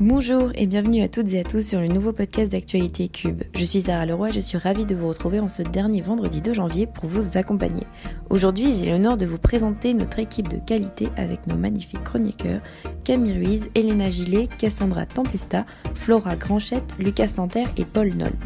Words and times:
Bonjour 0.00 0.52
et 0.54 0.68
bienvenue 0.68 1.02
à 1.02 1.08
toutes 1.08 1.32
et 1.34 1.40
à 1.40 1.42
tous 1.42 1.66
sur 1.66 1.80
le 1.80 1.88
nouveau 1.88 2.12
podcast 2.12 2.52
d'actualité 2.52 3.08
Cube. 3.08 3.42
Je 3.56 3.64
suis 3.64 3.80
Sarah 3.80 4.06
Leroy 4.06 4.28
et 4.28 4.32
je 4.32 4.38
suis 4.38 4.56
ravie 4.56 4.86
de 4.86 4.94
vous 4.94 5.08
retrouver 5.08 5.40
en 5.40 5.48
ce 5.48 5.62
dernier 5.62 6.02
vendredi 6.02 6.40
de 6.40 6.52
janvier 6.52 6.86
pour 6.86 7.06
vous 7.06 7.36
accompagner. 7.36 7.82
Aujourd'hui, 8.30 8.72
j'ai 8.72 8.92
l'honneur 8.92 9.16
de 9.16 9.26
vous 9.26 9.38
présenter 9.38 9.94
notre 9.94 10.20
équipe 10.20 10.46
de 10.46 10.58
qualité 10.58 11.08
avec 11.16 11.48
nos 11.48 11.56
magnifiques 11.56 12.04
chroniqueurs 12.04 12.60
Camille 13.04 13.32
Ruiz, 13.32 13.70
Elena 13.74 14.08
Gillet, 14.08 14.48
Cassandra 14.58 15.04
Tempesta, 15.04 15.66
Flora 15.94 16.36
Granchette, 16.36 16.94
Lucas 17.00 17.26
Santerre 17.26 17.68
et 17.76 17.84
Paul 17.84 18.14
Nolp. 18.14 18.44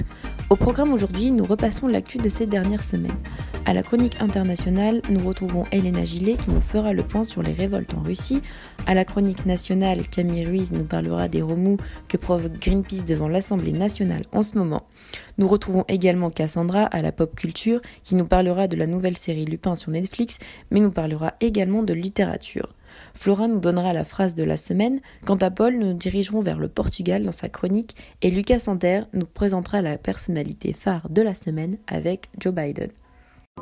Au 0.53 0.57
programme 0.57 0.93
aujourd'hui, 0.93 1.30
nous 1.30 1.45
repassons 1.45 1.87
l'actu 1.87 2.18
de 2.18 2.29
ces 2.29 2.45
dernières 2.45 2.82
semaines. 2.82 3.16
À 3.64 3.73
la 3.73 3.82
chronique 3.82 4.21
internationale, 4.21 5.00
nous 5.09 5.27
retrouvons 5.27 5.64
Elena 5.73 6.05
Gillet 6.05 6.36
qui 6.36 6.50
nous 6.50 6.61
fera 6.61 6.93
le 6.93 7.03
point 7.03 7.25
sur 7.25 7.43
les 7.43 7.55
révoltes 7.55 7.95
en 7.95 8.03
Russie. 8.03 8.43
À 8.85 8.93
la 8.93 9.07
chronique 9.07 9.46
nationale, 9.46 10.07
Camille 10.07 10.45
Ruiz 10.45 10.71
nous 10.73 10.85
parlera 10.85 11.29
des 11.29 11.40
remous 11.40 11.79
que 12.07 12.18
provoque 12.18 12.59
Greenpeace 12.61 13.07
devant 13.07 13.29
l'Assemblée 13.29 13.73
nationale 13.73 14.25
en 14.31 14.43
ce 14.43 14.59
moment. 14.59 14.82
Nous 15.39 15.49
retrouvons 15.49 15.86
également 15.89 16.29
Cassandra 16.29 16.82
à 16.82 17.00
la 17.00 17.12
pop 17.12 17.34
culture 17.34 17.81
qui 18.04 18.14
nous 18.14 18.26
parlera 18.26 18.68
de 18.68 18.76
la 18.76 18.87
nouvelle 18.87 19.17
série 19.17 19.46
Lupin 19.46 19.75
sur 19.75 19.90
Netflix, 19.90 20.39
mais 20.71 20.81
nous 20.81 20.93
parlera 20.93 21.32
également 21.40 21.82
de 21.82 21.95
littérature. 21.95 22.75
Flora 23.14 23.49
nous 23.49 23.61
donnera 23.61 23.93
la 23.93 24.05
phrase 24.05 24.35
de 24.35 24.45
la 24.45 24.57
semaine. 24.57 25.01
Quant 25.25 25.37
à 25.37 25.51
Paul, 25.51 25.79
nous 25.79 25.89
nous 25.89 25.95
dirigerons 25.95 26.41
vers 26.41 26.59
le 26.59 26.69
Portugal 26.69 27.25
dans 27.25 27.32
sa 27.32 27.49
chronique 27.49 27.96
et 28.23 28.31
Lucas 28.31 28.61
Santer 28.61 29.03
nous 29.13 29.27
présentera 29.27 29.82
la 29.82 29.99
personnalité 29.99 30.73
phare 30.73 31.09
de 31.11 31.23
la 31.23 31.35
semaine 31.35 31.79
avec 31.87 32.28
Joe 32.39 32.55
Biden. 32.55 32.91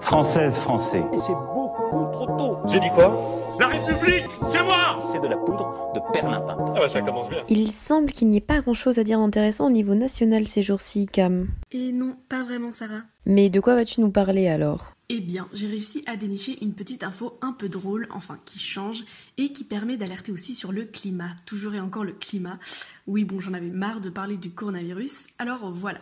Française, 0.00 0.54
français. 0.54 1.02
C'est 1.18 1.32
beaucoup 1.32 2.10
trop 2.12 2.26
tôt. 2.26 2.58
J'ai 2.66 2.80
dit 2.80 2.90
quoi? 2.90 3.39
La 3.60 3.66
République, 3.66 4.24
c'est 4.50 4.62
moi 4.62 4.98
C'est 5.12 5.20
de 5.20 5.26
la 5.26 5.36
poudre 5.36 5.92
de 5.94 6.00
perlimpin. 6.14 6.56
Ah 6.74 6.80
bah 6.80 6.88
ça 6.88 7.02
commence 7.02 7.28
bien. 7.28 7.44
Il 7.50 7.70
semble 7.72 8.10
qu'il 8.10 8.28
n'y 8.28 8.38
ait 8.38 8.40
pas 8.40 8.60
grand-chose 8.60 8.98
à 8.98 9.04
dire 9.04 9.18
d'intéressant 9.18 9.66
au 9.66 9.70
niveau 9.70 9.94
national 9.94 10.46
ces 10.46 10.62
jours-ci, 10.62 11.04
Cam. 11.04 11.46
Et 11.70 11.92
non, 11.92 12.16
pas 12.30 12.42
vraiment 12.42 12.72
Sarah. 12.72 13.02
Mais 13.26 13.50
de 13.50 13.60
quoi 13.60 13.74
vas-tu 13.74 14.00
nous 14.00 14.10
parler 14.10 14.48
alors? 14.48 14.94
Eh 15.10 15.20
bien, 15.20 15.46
j'ai 15.52 15.66
réussi 15.66 16.02
à 16.06 16.16
dénicher 16.16 16.56
une 16.62 16.72
petite 16.72 17.04
info 17.04 17.38
un 17.42 17.52
peu 17.52 17.68
drôle, 17.68 18.08
enfin 18.12 18.38
qui 18.46 18.58
change, 18.58 19.04
et 19.36 19.52
qui 19.52 19.64
permet 19.64 19.98
d'alerter 19.98 20.32
aussi 20.32 20.54
sur 20.54 20.72
le 20.72 20.86
climat. 20.86 21.36
Toujours 21.44 21.74
et 21.74 21.80
encore 21.80 22.04
le 22.04 22.14
climat. 22.14 22.58
Oui, 23.06 23.24
bon, 23.24 23.40
j'en 23.40 23.52
avais 23.52 23.68
marre 23.68 24.00
de 24.00 24.08
parler 24.08 24.38
du 24.38 24.52
coronavirus, 24.52 25.26
alors 25.38 25.70
voilà. 25.70 26.00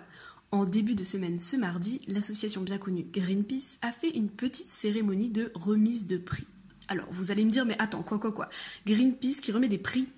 En 0.52 0.64
début 0.64 0.94
de 0.94 1.02
semaine 1.02 1.40
ce 1.40 1.56
mardi, 1.56 2.02
l'association 2.06 2.60
bien 2.60 2.78
connue 2.78 3.06
Greenpeace 3.12 3.78
a 3.82 3.90
fait 3.90 4.10
une 4.10 4.28
petite 4.28 4.70
cérémonie 4.70 5.30
de 5.30 5.50
remise 5.56 6.06
de 6.06 6.18
prix. 6.18 6.46
Alors, 6.88 7.06
vous 7.10 7.30
allez 7.30 7.44
me 7.44 7.50
dire, 7.50 7.66
mais 7.66 7.76
attends, 7.78 8.02
quoi, 8.02 8.18
quoi, 8.18 8.32
quoi? 8.32 8.48
Greenpeace 8.86 9.40
qui 9.40 9.52
remet 9.52 9.68
des 9.68 9.78
prix? 9.78 10.08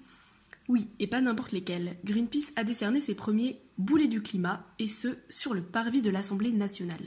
Oui, 0.68 0.86
et 1.00 1.08
pas 1.08 1.20
n'importe 1.20 1.50
lesquels. 1.50 1.96
Greenpeace 2.04 2.52
a 2.54 2.62
décerné 2.62 3.00
ses 3.00 3.14
premiers 3.14 3.60
boulets 3.76 4.06
du 4.06 4.22
climat, 4.22 4.64
et 4.78 4.86
ce, 4.86 5.08
sur 5.28 5.52
le 5.52 5.62
parvis 5.62 6.00
de 6.00 6.10
l'Assemblée 6.10 6.52
nationale. 6.52 7.02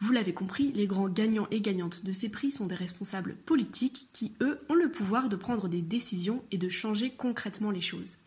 Vous 0.00 0.12
l'avez 0.12 0.34
compris, 0.34 0.72
les 0.72 0.86
grands 0.86 1.08
gagnants 1.08 1.46
et 1.50 1.60
gagnantes 1.60 2.04
de 2.04 2.12
ces 2.12 2.28
prix 2.28 2.50
sont 2.50 2.66
des 2.66 2.74
responsables 2.74 3.36
politiques 3.36 4.08
qui, 4.12 4.34
eux, 4.42 4.60
ont 4.68 4.74
le 4.74 4.90
pouvoir 4.90 5.28
de 5.28 5.36
prendre 5.36 5.68
des 5.68 5.82
décisions 5.82 6.42
et 6.50 6.58
de 6.58 6.68
changer 6.68 7.10
concrètement 7.10 7.70
les 7.70 7.80
choses. 7.80 8.18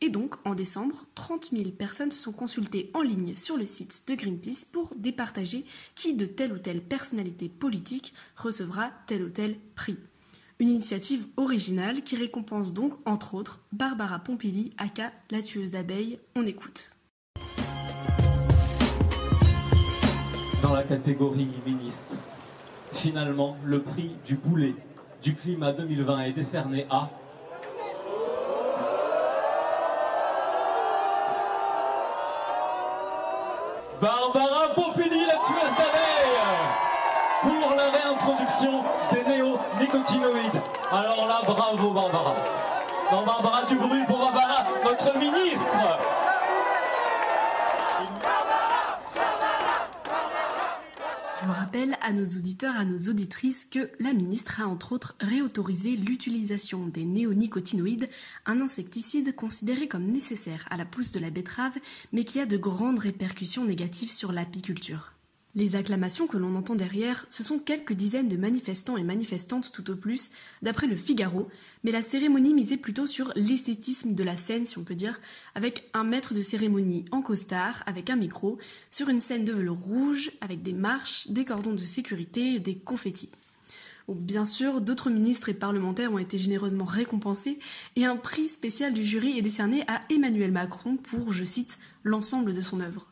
Et 0.00 0.08
donc, 0.08 0.34
en 0.44 0.54
décembre, 0.54 1.06
30 1.14 1.50
000 1.52 1.70
personnes 1.70 2.10
sont 2.10 2.32
consultées 2.32 2.90
en 2.94 3.02
ligne 3.02 3.36
sur 3.36 3.56
le 3.56 3.66
site 3.66 4.02
de 4.08 4.14
Greenpeace 4.14 4.66
pour 4.70 4.92
départager 4.96 5.64
qui 5.94 6.14
de 6.14 6.26
telle 6.26 6.52
ou 6.52 6.58
telle 6.58 6.80
personnalité 6.80 7.48
politique 7.48 8.14
recevra 8.36 8.90
tel 9.06 9.22
ou 9.22 9.30
tel 9.30 9.56
prix. 9.74 9.98
Une 10.62 10.68
initiative 10.68 11.26
originale 11.38 12.02
qui 12.02 12.14
récompense 12.14 12.72
donc, 12.72 12.92
entre 13.04 13.34
autres, 13.34 13.58
Barbara 13.72 14.20
Pompili, 14.20 14.72
aka 14.78 15.10
la 15.32 15.42
tueuse 15.42 15.72
d'abeilles. 15.72 16.20
On 16.36 16.46
écoute. 16.46 16.92
Dans 20.62 20.72
la 20.72 20.84
catégorie 20.84 21.50
ministre, 21.66 22.14
finalement, 22.92 23.56
le 23.64 23.82
prix 23.82 24.12
du 24.24 24.36
boulet 24.36 24.76
du 25.20 25.34
climat 25.34 25.72
2020 25.72 26.20
est 26.20 26.32
décerné 26.32 26.86
à 26.88 27.10
Barbara 34.00 34.74
Pompili, 34.76 35.26
la 35.26 35.38
tueuse 35.44 35.76
d'abeilles, 35.76 36.38
pour 37.40 37.71
la 37.82 37.90
réintroduction 37.90 38.84
des 39.12 39.24
néonicotinoïdes. 39.24 40.60
Alors 40.90 41.26
là, 41.26 41.42
bravo 41.44 41.90
Barbara. 41.90 42.34
Non, 43.10 43.24
Barbara, 43.24 43.64
du 43.64 43.76
bruit 43.76 44.04
pour 44.06 44.18
Barbara, 44.18 44.66
notre 44.84 45.18
ministre. 45.18 45.78
Je 51.40 51.46
vous 51.46 51.52
rappelle 51.54 51.96
à 52.00 52.12
nos 52.12 52.24
auditeurs, 52.24 52.76
à 52.76 52.84
nos 52.84 53.10
auditrices 53.10 53.64
que 53.64 53.90
la 53.98 54.12
ministre 54.12 54.60
a 54.60 54.68
entre 54.68 54.92
autres 54.92 55.16
réautorisé 55.18 55.96
l'utilisation 55.96 56.86
des 56.86 57.04
néonicotinoïdes, 57.04 58.08
un 58.46 58.60
insecticide 58.60 59.34
considéré 59.34 59.88
comme 59.88 60.06
nécessaire 60.06 60.66
à 60.70 60.76
la 60.76 60.84
pousse 60.84 61.10
de 61.10 61.18
la 61.18 61.30
betterave, 61.30 61.76
mais 62.12 62.24
qui 62.24 62.38
a 62.38 62.46
de 62.46 62.56
grandes 62.56 63.00
répercussions 63.00 63.64
négatives 63.64 64.12
sur 64.12 64.30
l'apiculture. 64.30 65.11
Les 65.54 65.76
acclamations 65.76 66.26
que 66.26 66.38
l'on 66.38 66.54
entend 66.54 66.74
derrière, 66.74 67.26
ce 67.28 67.42
sont 67.42 67.58
quelques 67.58 67.92
dizaines 67.92 68.28
de 68.28 68.38
manifestants 68.38 68.96
et 68.96 69.02
manifestantes 69.02 69.70
tout 69.70 69.90
au 69.90 69.96
plus, 69.96 70.30
d'après 70.62 70.86
le 70.86 70.96
Figaro, 70.96 71.50
mais 71.84 71.92
la 71.92 72.00
cérémonie 72.00 72.54
misait 72.54 72.78
plutôt 72.78 73.06
sur 73.06 73.34
l'esthétisme 73.36 74.14
de 74.14 74.24
la 74.24 74.38
scène, 74.38 74.64
si 74.64 74.78
on 74.78 74.84
peut 74.84 74.94
dire, 74.94 75.20
avec 75.54 75.90
un 75.92 76.04
maître 76.04 76.32
de 76.32 76.40
cérémonie 76.40 77.04
en 77.12 77.20
costard, 77.20 77.82
avec 77.84 78.08
un 78.08 78.16
micro, 78.16 78.56
sur 78.90 79.10
une 79.10 79.20
scène 79.20 79.44
de 79.44 79.52
velours 79.52 79.78
rouge, 79.78 80.32
avec 80.40 80.62
des 80.62 80.72
marches, 80.72 81.28
des 81.28 81.44
cordons 81.44 81.74
de 81.74 81.84
sécurité 81.84 82.58
des 82.58 82.78
confettis. 82.78 83.28
Bien 84.08 84.46
sûr, 84.46 84.80
d'autres 84.80 85.10
ministres 85.10 85.50
et 85.50 85.54
parlementaires 85.54 86.14
ont 86.14 86.18
été 86.18 86.38
généreusement 86.38 86.86
récompensés, 86.86 87.58
et 87.96 88.06
un 88.06 88.16
prix 88.16 88.48
spécial 88.48 88.94
du 88.94 89.04
jury 89.04 89.36
est 89.36 89.42
décerné 89.42 89.84
à 89.86 90.00
Emmanuel 90.08 90.50
Macron 90.50 90.96
pour, 90.96 91.34
je 91.34 91.44
cite, 91.44 91.78
l'ensemble 92.04 92.54
de 92.54 92.60
son 92.62 92.80
œuvre. 92.80 93.11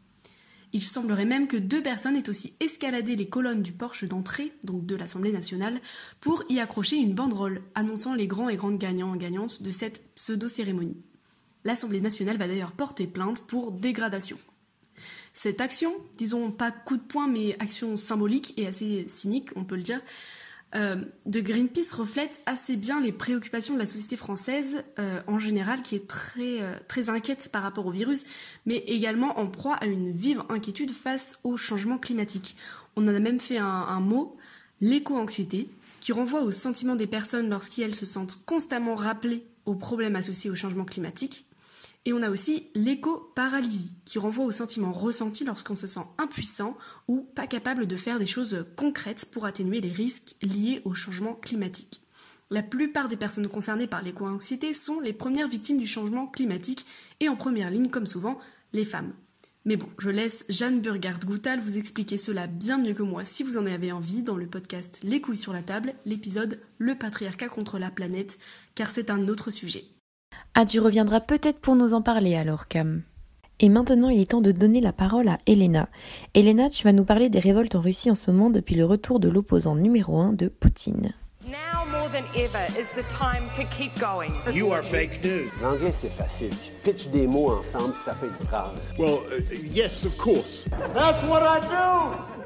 Il 0.72 0.84
semblerait 0.84 1.24
même 1.24 1.48
que 1.48 1.56
deux 1.56 1.82
personnes 1.82 2.16
aient 2.16 2.28
aussi 2.28 2.54
escaladé 2.60 3.16
les 3.16 3.28
colonnes 3.28 3.62
du 3.62 3.72
porche 3.72 4.04
d'entrée, 4.04 4.52
donc 4.62 4.86
de 4.86 4.94
l'Assemblée 4.94 5.32
nationale, 5.32 5.80
pour 6.20 6.44
y 6.48 6.60
accrocher 6.60 6.96
une 6.96 7.14
banderole 7.14 7.62
annonçant 7.74 8.14
les 8.14 8.28
grands 8.28 8.48
et 8.48 8.56
grandes 8.56 8.78
gagnants 8.78 9.14
et 9.14 9.18
gagnantes 9.18 9.62
de 9.62 9.70
cette 9.70 10.14
pseudo-cérémonie. 10.14 11.02
L'Assemblée 11.64 12.00
nationale 12.00 12.38
va 12.38 12.46
d'ailleurs 12.46 12.72
porter 12.72 13.06
plainte 13.06 13.40
pour 13.46 13.72
dégradation. 13.72 14.38
Cette 15.32 15.60
action, 15.60 15.92
disons 16.18 16.50
pas 16.50 16.70
coup 16.70 16.96
de 16.96 17.02
poing, 17.02 17.26
mais 17.26 17.56
action 17.58 17.96
symbolique 17.96 18.54
et 18.56 18.66
assez 18.66 19.04
cynique, 19.08 19.50
on 19.56 19.64
peut 19.64 19.76
le 19.76 19.82
dire, 19.82 20.00
euh, 20.76 20.96
de 21.26 21.40
Greenpeace 21.40 21.94
reflète 21.94 22.40
assez 22.46 22.76
bien 22.76 23.00
les 23.00 23.10
préoccupations 23.10 23.74
de 23.74 23.78
la 23.78 23.86
société 23.86 24.16
française 24.16 24.84
euh, 24.98 25.20
en 25.26 25.38
général, 25.38 25.82
qui 25.82 25.96
est 25.96 26.06
très, 26.06 26.60
euh, 26.60 26.74
très 26.86 27.08
inquiète 27.08 27.50
par 27.50 27.62
rapport 27.62 27.86
au 27.86 27.90
virus, 27.90 28.24
mais 28.66 28.76
également 28.86 29.38
en 29.38 29.48
proie 29.48 29.74
à 29.76 29.86
une 29.86 30.12
vive 30.12 30.42
inquiétude 30.48 30.92
face 30.92 31.38
au 31.42 31.56
changement 31.56 31.98
climatique. 31.98 32.56
On 32.96 33.02
en 33.08 33.14
a 33.14 33.18
même 33.18 33.40
fait 33.40 33.58
un, 33.58 33.66
un 33.66 34.00
mot, 34.00 34.36
l'éco-anxiété, 34.80 35.68
qui 36.00 36.12
renvoie 36.12 36.42
au 36.42 36.52
sentiment 36.52 36.94
des 36.94 37.06
personnes 37.06 37.50
lorsqu'elles 37.50 37.94
se 37.94 38.06
sentent 38.06 38.38
constamment 38.46 38.94
rappelées 38.94 39.44
aux 39.66 39.74
problèmes 39.74 40.16
associés 40.16 40.50
au 40.50 40.54
changement 40.54 40.84
climatique. 40.84 41.44
Et 42.06 42.12
on 42.14 42.22
a 42.22 42.30
aussi 42.30 42.68
l'éco-paralysie, 42.74 43.92
qui 44.06 44.18
renvoie 44.18 44.46
au 44.46 44.52
sentiment 44.52 44.90
ressenti 44.90 45.44
lorsqu'on 45.44 45.74
se 45.74 45.86
sent 45.86 46.00
impuissant 46.16 46.78
ou 47.08 47.20
pas 47.20 47.46
capable 47.46 47.86
de 47.86 47.96
faire 47.96 48.18
des 48.18 48.26
choses 48.26 48.64
concrètes 48.76 49.26
pour 49.26 49.44
atténuer 49.44 49.80
les 49.82 49.92
risques 49.92 50.36
liés 50.40 50.80
au 50.84 50.94
changement 50.94 51.34
climatique. 51.34 52.02
La 52.48 52.62
plupart 52.62 53.06
des 53.06 53.16
personnes 53.16 53.48
concernées 53.48 53.86
par 53.86 54.02
l'éco-anxiété 54.02 54.72
sont 54.72 54.98
les 55.00 55.12
premières 55.12 55.46
victimes 55.46 55.78
du 55.78 55.86
changement 55.86 56.26
climatique 56.26 56.86
et 57.20 57.28
en 57.28 57.36
première 57.36 57.70
ligne, 57.70 57.90
comme 57.90 58.06
souvent, 58.06 58.38
les 58.72 58.84
femmes. 58.84 59.12
Mais 59.66 59.76
bon, 59.76 59.88
je 59.98 60.08
laisse 60.08 60.46
Jeanne 60.48 60.80
Burgard-Goutal 60.80 61.60
vous 61.60 61.76
expliquer 61.76 62.16
cela 62.16 62.46
bien 62.46 62.78
mieux 62.78 62.94
que 62.94 63.02
moi 63.02 63.26
si 63.26 63.42
vous 63.42 63.58
en 63.58 63.66
avez 63.66 63.92
envie 63.92 64.22
dans 64.22 64.38
le 64.38 64.46
podcast 64.46 65.00
Les 65.02 65.20
couilles 65.20 65.36
sur 65.36 65.52
la 65.52 65.62
table, 65.62 65.92
l'épisode 66.06 66.58
Le 66.78 66.94
patriarcat 66.94 67.48
contre 67.48 67.78
la 67.78 67.90
planète, 67.90 68.38
car 68.74 68.88
c'est 68.88 69.10
un 69.10 69.28
autre 69.28 69.50
sujet. 69.50 69.84
Ah, 70.54 70.66
tu 70.66 70.80
reviendras 70.80 71.20
peut-être 71.20 71.60
pour 71.60 71.76
nous 71.76 71.94
en 71.94 72.02
parler 72.02 72.34
alors, 72.34 72.66
Cam. 72.66 73.02
Et 73.60 73.68
maintenant, 73.68 74.08
il 74.08 74.20
est 74.20 74.30
temps 74.30 74.40
de 74.40 74.52
donner 74.52 74.80
la 74.80 74.92
parole 74.92 75.28
à 75.28 75.38
Elena. 75.46 75.88
Elena, 76.34 76.70
tu 76.70 76.84
vas 76.84 76.92
nous 76.92 77.04
parler 77.04 77.28
des 77.28 77.38
révoltes 77.38 77.74
en 77.74 77.80
Russie 77.80 78.10
en 78.10 78.14
ce 78.14 78.30
moment 78.30 78.50
depuis 78.50 78.74
le 78.74 78.84
retour 78.84 79.20
de 79.20 79.28
l'opposant 79.28 79.76
numéro 79.76 80.18
1 80.18 80.32
de 80.32 80.48
Poutine. 80.48 81.14
Now 81.46 81.86
more 81.90 82.08
than 82.10 82.24
ever 82.34 82.66
is 82.78 82.88
the 82.94 83.04
time 83.08 83.44
to 83.56 83.64
keep 83.76 83.98
going. 83.98 84.30
You 84.52 84.72
are 84.72 84.82
fake 84.82 85.22
news. 85.24 85.50
L'anglais, 85.62 85.92
c'est 85.92 86.10
facile. 86.10 86.50
Tu 86.50 86.70
pitches 86.82 87.08
des 87.08 87.26
mots 87.26 87.50
ensemble, 87.50 87.94
ça 87.96 88.14
fait 88.14 88.26
une 88.26 88.46
phrase. 88.46 88.92
Well, 88.98 89.20
uh, 89.30 89.54
yes, 89.72 90.04
of 90.04 90.16
course. 90.16 90.66
That's 90.94 91.22
what 91.24 91.42
I 91.42 91.60
do! 91.60 92.39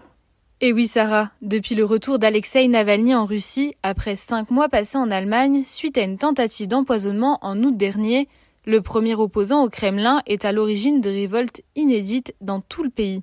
Et 0.61 0.73
oui 0.73 0.87
Sarah, 0.87 1.31
depuis 1.43 1.75
le 1.75 1.85
retour 1.85 2.19
d'Alexei 2.19 2.69
Navalny 2.69 3.15
en 3.15 3.25
Russie, 3.25 3.75
après 3.83 4.15
cinq 4.15 4.51
mois 4.51 4.69
passés 4.69 4.97
en 4.97 5.11
Allemagne 5.11 5.65
suite 5.65 5.99
à 5.99 6.03
une 6.03 6.17
tentative 6.17 6.69
d'empoisonnement 6.69 7.39
en 7.43 7.61
août 7.63 7.77
dernier, 7.77 8.29
Le 8.67 8.81
premier 8.81 9.15
opposant 9.15 9.63
au 9.63 9.69
Kremlin 9.69 10.23
est 10.25 10.47
à 10.47 10.53
l'origine 10.53 11.03
de 11.03 11.11
révoltes 11.11 11.61
inédites 11.77 12.35
dans 12.41 12.63
tout 12.63 12.83
le 12.83 12.89
pays. 12.89 13.23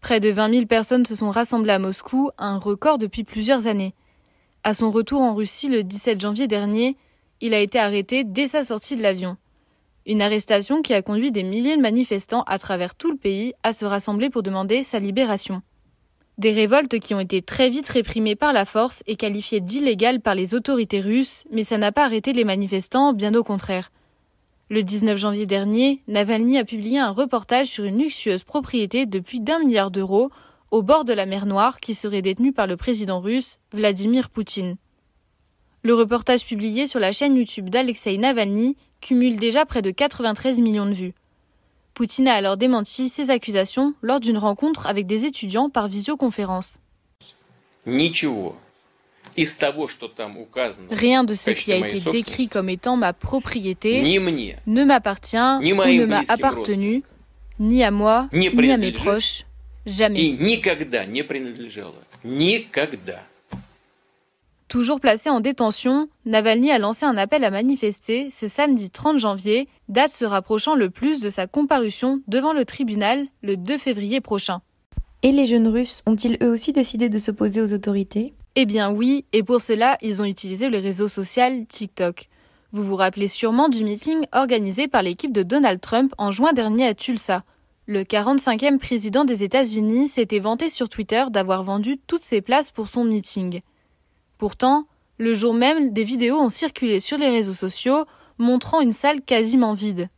Près 0.00 0.20
de 0.20 0.30
20 0.30 0.50
000 0.50 0.66
personnes 0.66 1.04
se 1.04 1.16
sont 1.16 1.30
rassemblées 1.30 1.72
à 1.72 1.80
Moscou, 1.80 2.30
un 2.38 2.56
record 2.56 2.98
depuis 2.98 3.24
plusieurs 3.24 3.66
années. 3.66 3.92
À 4.62 4.72
son 4.72 4.92
retour 4.92 5.20
en 5.20 5.34
Russie 5.34 5.68
le 5.68 5.82
17 5.82 6.20
janvier 6.20 6.46
dernier, 6.46 6.96
il 7.40 7.54
a 7.54 7.60
été 7.60 7.80
arrêté 7.80 8.22
dès 8.22 8.46
sa 8.46 8.62
sortie 8.62 8.94
de 8.94 9.02
l'avion. 9.02 9.36
Une 10.06 10.22
arrestation 10.22 10.80
qui 10.80 10.94
a 10.94 11.02
conduit 11.02 11.32
des 11.32 11.42
milliers 11.42 11.76
de 11.76 11.82
manifestants 11.82 12.44
à 12.46 12.58
travers 12.58 12.94
tout 12.94 13.10
le 13.10 13.16
pays 13.16 13.52
à 13.64 13.72
se 13.72 13.84
rassembler 13.84 14.30
pour 14.30 14.44
demander 14.44 14.84
sa 14.84 15.00
libération. 15.00 15.60
Des 16.38 16.52
révoltes 16.52 16.98
qui 16.98 17.14
ont 17.14 17.20
été 17.20 17.40
très 17.40 17.70
vite 17.70 17.88
réprimées 17.88 18.36
par 18.36 18.52
la 18.52 18.66
force 18.66 19.02
et 19.06 19.16
qualifiées 19.16 19.60
d'illégales 19.60 20.20
par 20.20 20.34
les 20.34 20.52
autorités 20.52 21.00
russes, 21.00 21.44
mais 21.50 21.64
ça 21.64 21.78
n'a 21.78 21.92
pas 21.92 22.04
arrêté 22.04 22.34
les 22.34 22.44
manifestants, 22.44 23.14
bien 23.14 23.34
au 23.34 23.42
contraire. 23.42 23.90
Le 24.68 24.82
19 24.82 25.16
janvier 25.16 25.46
dernier, 25.46 26.02
Navalny 26.08 26.58
a 26.58 26.64
publié 26.64 26.98
un 26.98 27.10
reportage 27.10 27.68
sur 27.68 27.84
une 27.84 27.98
luxueuse 27.98 28.44
propriété 28.44 29.06
de 29.06 29.18
plus 29.18 29.40
d'un 29.40 29.60
milliard 29.60 29.90
d'euros 29.90 30.30
au 30.70 30.82
bord 30.82 31.06
de 31.06 31.14
la 31.14 31.24
mer 31.24 31.46
Noire 31.46 31.80
qui 31.80 31.94
serait 31.94 32.20
détenue 32.20 32.52
par 32.52 32.66
le 32.66 32.76
président 32.76 33.20
russe 33.20 33.58
Vladimir 33.72 34.28
Poutine. 34.28 34.76
Le 35.82 35.94
reportage 35.94 36.44
publié 36.44 36.86
sur 36.86 37.00
la 37.00 37.12
chaîne 37.12 37.36
YouTube 37.36 37.70
d'Alexei 37.70 38.18
Navalny 38.18 38.76
cumule 39.00 39.36
déjà 39.36 39.64
près 39.64 39.80
de 39.80 39.90
93 39.90 40.58
millions 40.58 40.86
de 40.86 40.94
vues. 40.94 41.14
Poutine 41.96 42.28
a 42.28 42.34
alors 42.34 42.58
démenti 42.58 43.08
ces 43.08 43.30
accusations 43.30 43.94
lors 44.02 44.20
d'une 44.20 44.36
rencontre 44.36 44.86
avec 44.86 45.06
des 45.06 45.24
étudiants 45.24 45.70
par 45.70 45.88
visioconférence. 45.88 46.78
Rien 50.90 51.24
de 51.24 51.32
ce 51.32 51.50
qui 51.52 51.72
a 51.72 51.88
été 51.88 52.10
décrit 52.10 52.48
comme 52.48 52.68
étant 52.68 52.98
ma 52.98 53.14
propriété 53.14 54.02
ne 54.02 54.84
m'appartient 54.84 55.38
ou 55.38 55.62
ne 55.62 56.04
m'a 56.04 56.20
appartenu, 56.28 57.02
ni 57.58 57.82
à 57.82 57.90
moi, 57.90 58.28
ni 58.34 58.48
à 58.70 58.76
mes 58.76 58.92
proches, 58.92 59.44
jamais. 59.86 60.36
Toujours 64.68 64.98
placé 64.98 65.30
en 65.30 65.38
détention, 65.38 66.08
Navalny 66.24 66.72
a 66.72 66.78
lancé 66.78 67.06
un 67.06 67.16
appel 67.16 67.44
à 67.44 67.52
manifester 67.52 68.30
ce 68.30 68.48
samedi 68.48 68.90
30 68.90 69.18
janvier, 69.18 69.68
date 69.88 70.10
se 70.10 70.24
rapprochant 70.24 70.74
le 70.74 70.90
plus 70.90 71.20
de 71.20 71.28
sa 71.28 71.46
comparution 71.46 72.20
devant 72.26 72.52
le 72.52 72.64
tribunal 72.64 73.26
le 73.42 73.56
2 73.56 73.78
février 73.78 74.20
prochain. 74.20 74.62
Et 75.22 75.30
les 75.30 75.46
jeunes 75.46 75.68
Russes 75.68 76.02
ont-ils 76.04 76.36
eux 76.42 76.50
aussi 76.50 76.72
décidé 76.72 77.08
de 77.08 77.20
s'opposer 77.20 77.60
aux 77.60 77.72
autorités? 77.72 78.34
Eh 78.56 78.66
bien 78.66 78.90
oui, 78.90 79.24
et 79.32 79.44
pour 79.44 79.60
cela, 79.60 79.98
ils 80.02 80.20
ont 80.20 80.24
utilisé 80.24 80.68
le 80.68 80.78
réseau 80.78 81.06
social 81.06 81.64
TikTok. 81.66 82.28
Vous 82.72 82.82
vous 82.82 82.96
rappelez 82.96 83.28
sûrement 83.28 83.68
du 83.68 83.84
meeting 83.84 84.26
organisé 84.32 84.88
par 84.88 85.02
l'équipe 85.02 85.32
de 85.32 85.44
Donald 85.44 85.80
Trump 85.80 86.12
en 86.18 86.32
juin 86.32 86.52
dernier 86.52 86.88
à 86.88 86.94
Tulsa. 86.94 87.44
Le 87.86 88.02
45e 88.02 88.78
président 88.78 89.24
des 89.24 89.44
États-Unis 89.44 90.08
s'était 90.08 90.40
vanté 90.40 90.68
sur 90.68 90.88
Twitter 90.88 91.24
d'avoir 91.30 91.62
vendu 91.62 91.98
toutes 92.08 92.22
ses 92.22 92.40
places 92.40 92.72
pour 92.72 92.88
son 92.88 93.04
meeting. 93.04 93.60
Pourtant, 94.38 94.86
le 95.18 95.32
jour 95.32 95.54
même, 95.54 95.92
des 95.92 96.04
vidéos 96.04 96.38
ont 96.38 96.48
circulé 96.48 97.00
sur 97.00 97.16
les 97.18 97.30
réseaux 97.30 97.54
sociaux 97.54 98.04
montrant 98.38 98.80
une 98.80 98.92
salle 98.92 99.22
quasiment 99.22 99.72
vide. 99.72 100.08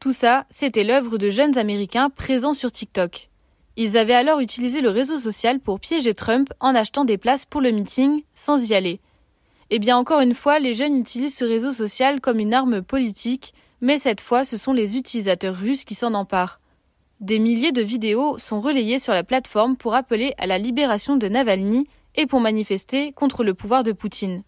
Tout 0.00 0.12
ça, 0.12 0.46
c'était 0.48 0.84
l'œuvre 0.84 1.18
de 1.18 1.28
jeunes 1.28 1.58
Américains 1.58 2.08
présents 2.08 2.54
sur 2.54 2.70
TikTok. 2.70 3.30
Ils 3.76 3.96
avaient 3.96 4.14
alors 4.14 4.40
utilisé 4.40 4.80
le 4.80 4.90
réseau 4.90 5.18
social 5.18 5.58
pour 5.60 5.80
piéger 5.80 6.14
Trump 6.14 6.52
en 6.60 6.74
achetant 6.74 7.04
des 7.04 7.18
places 7.18 7.44
pour 7.44 7.60
le 7.60 7.70
meeting 7.70 8.22
sans 8.32 8.68
y 8.68 8.74
aller. 8.74 9.00
Eh 9.70 9.78
bien 9.78 9.96
encore 9.96 10.20
une 10.20 10.34
fois, 10.34 10.58
les 10.60 10.74
jeunes 10.74 10.96
utilisent 10.96 11.36
ce 11.36 11.44
réseau 11.44 11.72
social 11.72 12.20
comme 12.20 12.38
une 12.38 12.54
arme 12.54 12.82
politique, 12.82 13.54
mais 13.80 13.98
cette 13.98 14.20
fois 14.20 14.44
ce 14.44 14.56
sont 14.56 14.72
les 14.72 14.96
utilisateurs 14.96 15.56
russes 15.56 15.84
qui 15.84 15.94
s'en 15.94 16.14
emparent. 16.14 16.60
Des 17.20 17.38
milliers 17.40 17.72
de 17.72 17.82
vidéos 17.82 18.38
sont 18.38 18.60
relayées 18.60 19.00
sur 19.00 19.12
la 19.12 19.24
plateforme 19.24 19.76
pour 19.76 19.94
appeler 19.94 20.34
à 20.38 20.46
la 20.46 20.58
libération 20.58 21.16
de 21.16 21.26
Navalny 21.26 21.88
et 22.14 22.26
pour 22.26 22.40
manifester 22.40 23.12
contre 23.12 23.44
le 23.44 23.54
pouvoir 23.54 23.84
de 23.84 23.92
Poutine. 23.92 24.42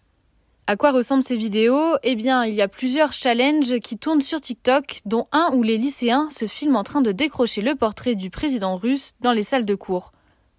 À 0.67 0.75
quoi 0.75 0.91
ressemblent 0.91 1.23
ces 1.23 1.35
vidéos? 1.35 1.95
Eh 2.03 2.15
bien, 2.15 2.45
il 2.45 2.53
y 2.53 2.61
a 2.61 2.67
plusieurs 2.67 3.11
challenges 3.11 3.79
qui 3.79 3.97
tournent 3.97 4.21
sur 4.21 4.39
TikTok, 4.39 5.01
dont 5.05 5.27
un 5.31 5.49
où 5.53 5.63
les 5.63 5.77
lycéens 5.77 6.29
se 6.29 6.47
filment 6.47 6.77
en 6.77 6.83
train 6.83 7.01
de 7.01 7.11
décrocher 7.11 7.61
le 7.61 7.75
portrait 7.75 8.15
du 8.15 8.29
président 8.29 8.77
russe 8.77 9.13
dans 9.19 9.33
les 9.33 9.41
salles 9.41 9.65
de 9.65 9.75
cours. 9.75 10.11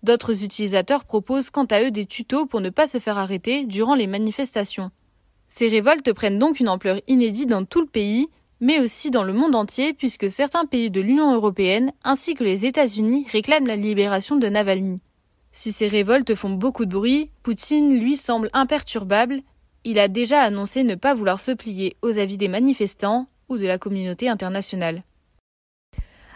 D'autres 0.02 0.44
utilisateurs 0.44 1.04
proposent 1.04 1.50
quant 1.50 1.64
à 1.64 1.82
eux 1.82 1.90
des 1.90 2.06
tutos 2.06 2.46
pour 2.46 2.60
ne 2.60 2.70
pas 2.70 2.86
se 2.86 2.98
faire 2.98 3.18
arrêter 3.18 3.64
durant 3.64 3.94
les 3.94 4.08
manifestations. 4.08 4.90
Ces 5.48 5.68
révoltes 5.68 6.12
prennent 6.12 6.38
donc 6.38 6.60
une 6.60 6.68
ampleur 6.68 6.98
inédite 7.06 7.48
dans 7.48 7.64
tout 7.64 7.80
le 7.80 7.86
pays, 7.86 8.28
mais 8.60 8.80
aussi 8.80 9.10
dans 9.10 9.22
le 9.22 9.32
monde 9.32 9.54
entier 9.54 9.92
puisque 9.92 10.28
certains 10.28 10.64
pays 10.64 10.90
de 10.90 11.00
l'Union 11.00 11.32
européenne 11.34 11.92
ainsi 12.04 12.34
que 12.34 12.44
les 12.44 12.66
États-Unis 12.66 13.26
réclament 13.30 13.66
la 13.66 13.76
libération 13.76 14.36
de 14.36 14.48
Navalny. 14.48 15.00
Si 15.52 15.70
ces 15.70 15.86
révoltes 15.86 16.34
font 16.34 16.54
beaucoup 16.54 16.86
de 16.86 16.90
bruit, 16.90 17.30
Poutine, 17.42 17.98
lui, 17.98 18.16
semble 18.16 18.48
imperturbable. 18.54 19.40
Il 19.84 19.98
a 19.98 20.08
déjà 20.08 20.40
annoncé 20.40 20.82
ne 20.82 20.94
pas 20.94 21.14
vouloir 21.14 21.40
se 21.40 21.50
plier 21.50 21.96
aux 22.00 22.18
avis 22.18 22.38
des 22.38 22.48
manifestants 22.48 23.26
ou 23.48 23.58
de 23.58 23.66
la 23.66 23.78
communauté 23.78 24.28
internationale. 24.28 25.02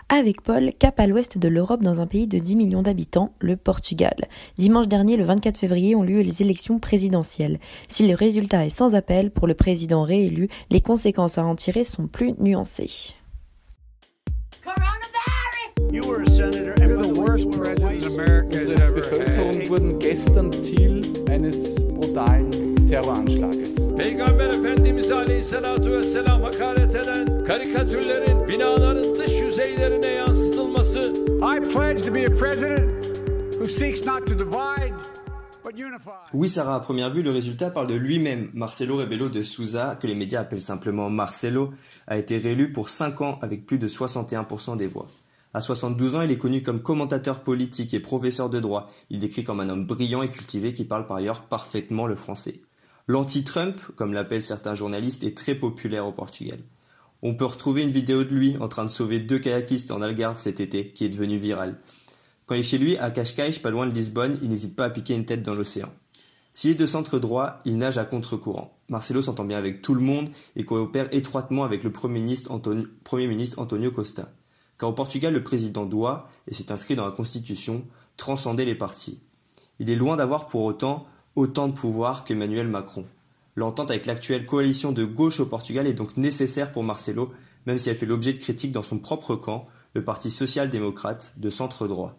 Avec 0.09 0.43
Paul, 0.43 0.73
cap 0.79 1.01
à 1.01 1.07
l'ouest 1.07 1.37
de 1.37 1.49
l'Europe 1.49 1.83
dans 1.83 2.01
un 2.01 2.07
pays 2.07 2.29
de 2.29 2.39
10 2.39 2.55
millions 2.55 2.83
d'habitants, 2.83 3.33
le 3.41 3.57
Portugal. 3.57 4.15
Dimanche 4.57 4.87
dernier, 4.87 5.17
le 5.17 5.25
24 5.25 5.59
février, 5.59 5.97
ont 5.97 6.05
lieu 6.05 6.21
les 6.21 6.43
élections 6.43 6.79
présidentielles. 6.79 7.59
Si 7.89 8.07
le 8.07 8.15
résultat 8.15 8.67
est 8.67 8.71
sans 8.71 8.95
appel 8.95 9.33
pour 9.33 9.49
le 9.49 9.55
président 9.55 10.05
réélu, 10.05 10.49
les 10.71 10.81
conséquences 10.81 11.39
à 11.39 11.45
en 11.45 11.57
tirer 11.57 11.83
sont 11.83 12.07
plus 12.07 12.35
nuancées. 12.39 13.17
You 17.37 17.49
were 17.49 17.71
a 17.71 17.77
senator 17.77 17.89
and 17.89 18.03
the 18.03 18.17
worst 18.17 18.17
president 18.17 18.19
America 18.19 18.57
has 18.57 18.71
ever 18.81 18.93
Bevölkerung 18.93 19.69
wurden 19.69 19.99
gestern 19.99 20.53
Ziel 20.53 21.03
eines 21.29 21.75
brutalen 21.77 22.87
terroranschlages. 22.87 23.97
Peygamber 23.97 24.49
Efendimiz 24.49 25.13
Aleyhisselatü 25.13 25.91
Vesselam 25.91 26.43
hakaret 26.43 26.95
eden 26.95 27.45
karikatürlerin 27.45 28.49
binaların 28.49 29.15
dış 29.15 29.41
yüzeylerine 29.41 30.07
yansıtılması 30.07 31.13
I 31.57 31.61
pledge 31.63 32.03
to 32.07 32.15
be 32.15 32.27
a 32.27 32.35
president 32.35 33.05
who 33.59 33.67
seeks 33.67 34.07
not 34.07 34.27
to 34.27 34.39
divide 34.39 34.95
Oui, 36.33 36.49
Sarah, 36.49 36.77
à 36.77 36.81
première 36.81 37.13
vue, 37.13 37.23
le 37.23 37.31
résultat 37.33 37.71
parle 37.71 37.89
de 37.89 37.95
lui-même. 37.95 38.51
Marcelo 38.55 38.99
Rebelo 38.99 39.29
de 39.29 39.43
Souza, 39.43 39.99
que 40.01 40.07
les 40.07 40.15
médias 40.15 40.41
appellent 40.41 40.63
simplement 40.63 41.11
Marcelo, 41.11 41.73
a 42.07 42.17
été 42.17 42.39
réélu 42.39 42.73
pour 42.73 42.89
5 42.89 43.21
ans 43.21 43.39
avec 43.43 43.67
plus 43.67 43.79
de 43.79 43.89
61% 43.89 44.77
des 44.77 44.87
voix. 44.87 45.09
À 45.55 45.61
72 45.61 46.17
ans, 46.17 46.23
il 46.23 46.31
est 46.31 46.39
connu 46.39 46.63
comme 46.63 46.83
commentateur 46.83 47.43
politique 47.43 47.95
et 47.95 48.01
professeur 48.01 48.51
de 48.51 48.61
droit. 48.61 48.91
Il 49.11 49.19
décrit 49.19 49.45
comme 49.45 49.61
un 49.61 49.69
homme 49.69 49.87
brillant 49.87 50.23
et 50.23 50.31
cultivé 50.31 50.75
qui 50.75 50.85
parle 50.85 51.07
par 51.07 51.17
ailleurs 51.17 51.43
parfaitement 51.45 52.07
le 52.07 52.17
français. 52.17 52.61
L'anti-Trump, 53.07 53.81
comme 53.95 54.13
l'appellent 54.13 54.43
certains 54.43 54.75
journalistes, 54.75 55.25
est 55.25 55.37
très 55.37 55.55
populaire 55.55 56.07
au 56.07 56.13
Portugal. 56.13 56.59
On 57.23 57.35
peut 57.35 57.45
retrouver 57.45 57.83
une 57.83 57.91
vidéo 57.91 58.25
de 58.25 58.35
lui 58.35 58.57
en 58.59 58.69
train 58.69 58.85
de 58.85 58.91
sauver 58.91 59.21
deux 59.21 59.39
kayakistes 59.39 59.93
en 59.93 60.03
Algarve 60.03 60.39
cet 60.39 60.61
été, 60.61 60.89
qui 60.89 61.05
est 61.05 61.09
devenue 61.09 61.39
virale. 61.39 61.79
Quand 62.47 62.55
il 62.55 62.61
est 62.61 62.63
chez 62.63 62.79
lui, 62.79 62.99
à 62.99 63.11
Cascais, 63.11 63.51
pas 63.63 63.71
loin 63.71 63.87
de 63.87 63.95
Lisbonne, 63.95 64.39
il 64.43 64.49
n'hésite 64.49 64.77
pas 64.77 64.85
à 64.85 64.91
piquer 64.91 65.15
une 65.15 65.25
tête 65.25 65.43
dans 65.43 65.55
l'océan. 65.55 65.89
S'il 66.53 66.73
est 66.73 66.75
de 66.75 66.87
centre 66.87 67.19
droit, 67.19 67.61
il 67.65 67.79
nage 67.79 67.99
à 67.99 68.05
contre-courant. 68.05 68.79
Marcelo 68.89 69.23
s'entend 69.23 69.45
bien 69.45 69.59
avec 69.59 69.83
tout 69.83 69.95
le 69.95 70.01
monde 70.01 70.31
et 70.55 70.65
coopère 70.65 71.09
étroitement 71.13 71.65
avec 71.65 71.83
le 71.85 71.93
Premier 71.93 72.21
ministre, 72.21 72.51
Premier 73.05 73.27
ministre 73.27 73.59
Antonio 73.59 73.91
Costa 73.91 74.31
car 74.79 74.89
au 74.89 74.93
Portugal 74.93 75.33
le 75.33 75.43
président 75.43 75.87
doit, 75.87 76.29
et 76.49 76.55
c'est 76.55 76.71
inscrit 76.71 76.97
dans 76.97 77.05
la 77.05 77.13
Constitution, 77.13 77.85
transcender 78.17 78.65
les 78.65 78.75
partis. 78.75 79.21
Il 79.79 79.91
est 79.91 79.97
loin 79.97 80.17
d'avoir 80.17 80.47
pour 80.49 80.65
autant 80.65 81.07
autant 81.37 81.69
de 81.69 81.75
pouvoir 81.75 82.25
qu'Emmanuel 82.25 82.67
Macron. 82.67 83.05
L'entente 83.55 83.91
avec 83.91 84.07
l'actuelle 84.07 84.47
coalition 84.47 84.91
de 84.91 85.05
gauche 85.05 85.39
au 85.39 85.47
Portugal 85.47 85.87
est 85.87 85.93
donc 85.93 86.17
nécessaire 86.17 86.73
pour 86.73 86.83
Marcelo, 86.83 87.33
même 87.67 87.79
si 87.79 87.91
elle 87.91 87.97
fait 87.97 88.07
l'objet 88.07 88.33
de 88.33 88.39
critiques 88.39 88.73
dans 88.73 88.83
son 88.83 88.99
propre 88.99 89.37
camp, 89.37 89.67
le 89.95 90.03
Parti 90.03 90.31
social-démocrate 90.31 91.35
de 91.37 91.51
centre 91.51 91.87
droit. 91.87 92.19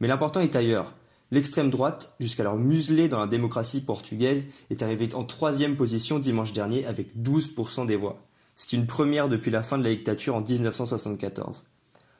Mais 0.00 0.08
l'important 0.08 0.40
est 0.40 0.56
ailleurs. 0.56 0.94
L'extrême 1.30 1.70
droite, 1.70 2.14
jusqu'alors 2.20 2.56
muselée 2.56 3.08
dans 3.08 3.18
la 3.18 3.26
démocratie 3.26 3.80
portugaise, 3.80 4.46
est 4.70 4.82
arrivée 4.82 5.12
en 5.14 5.24
troisième 5.24 5.76
position 5.76 6.18
dimanche 6.18 6.52
dernier 6.52 6.86
avec 6.86 7.16
12% 7.16 7.86
des 7.86 7.96
voix. 7.96 8.22
C'est 8.54 8.72
une 8.72 8.86
première 8.86 9.28
depuis 9.28 9.50
la 9.50 9.62
fin 9.62 9.78
de 9.78 9.84
la 9.84 9.90
dictature 9.90 10.36
en 10.36 10.42
1974. 10.42 11.64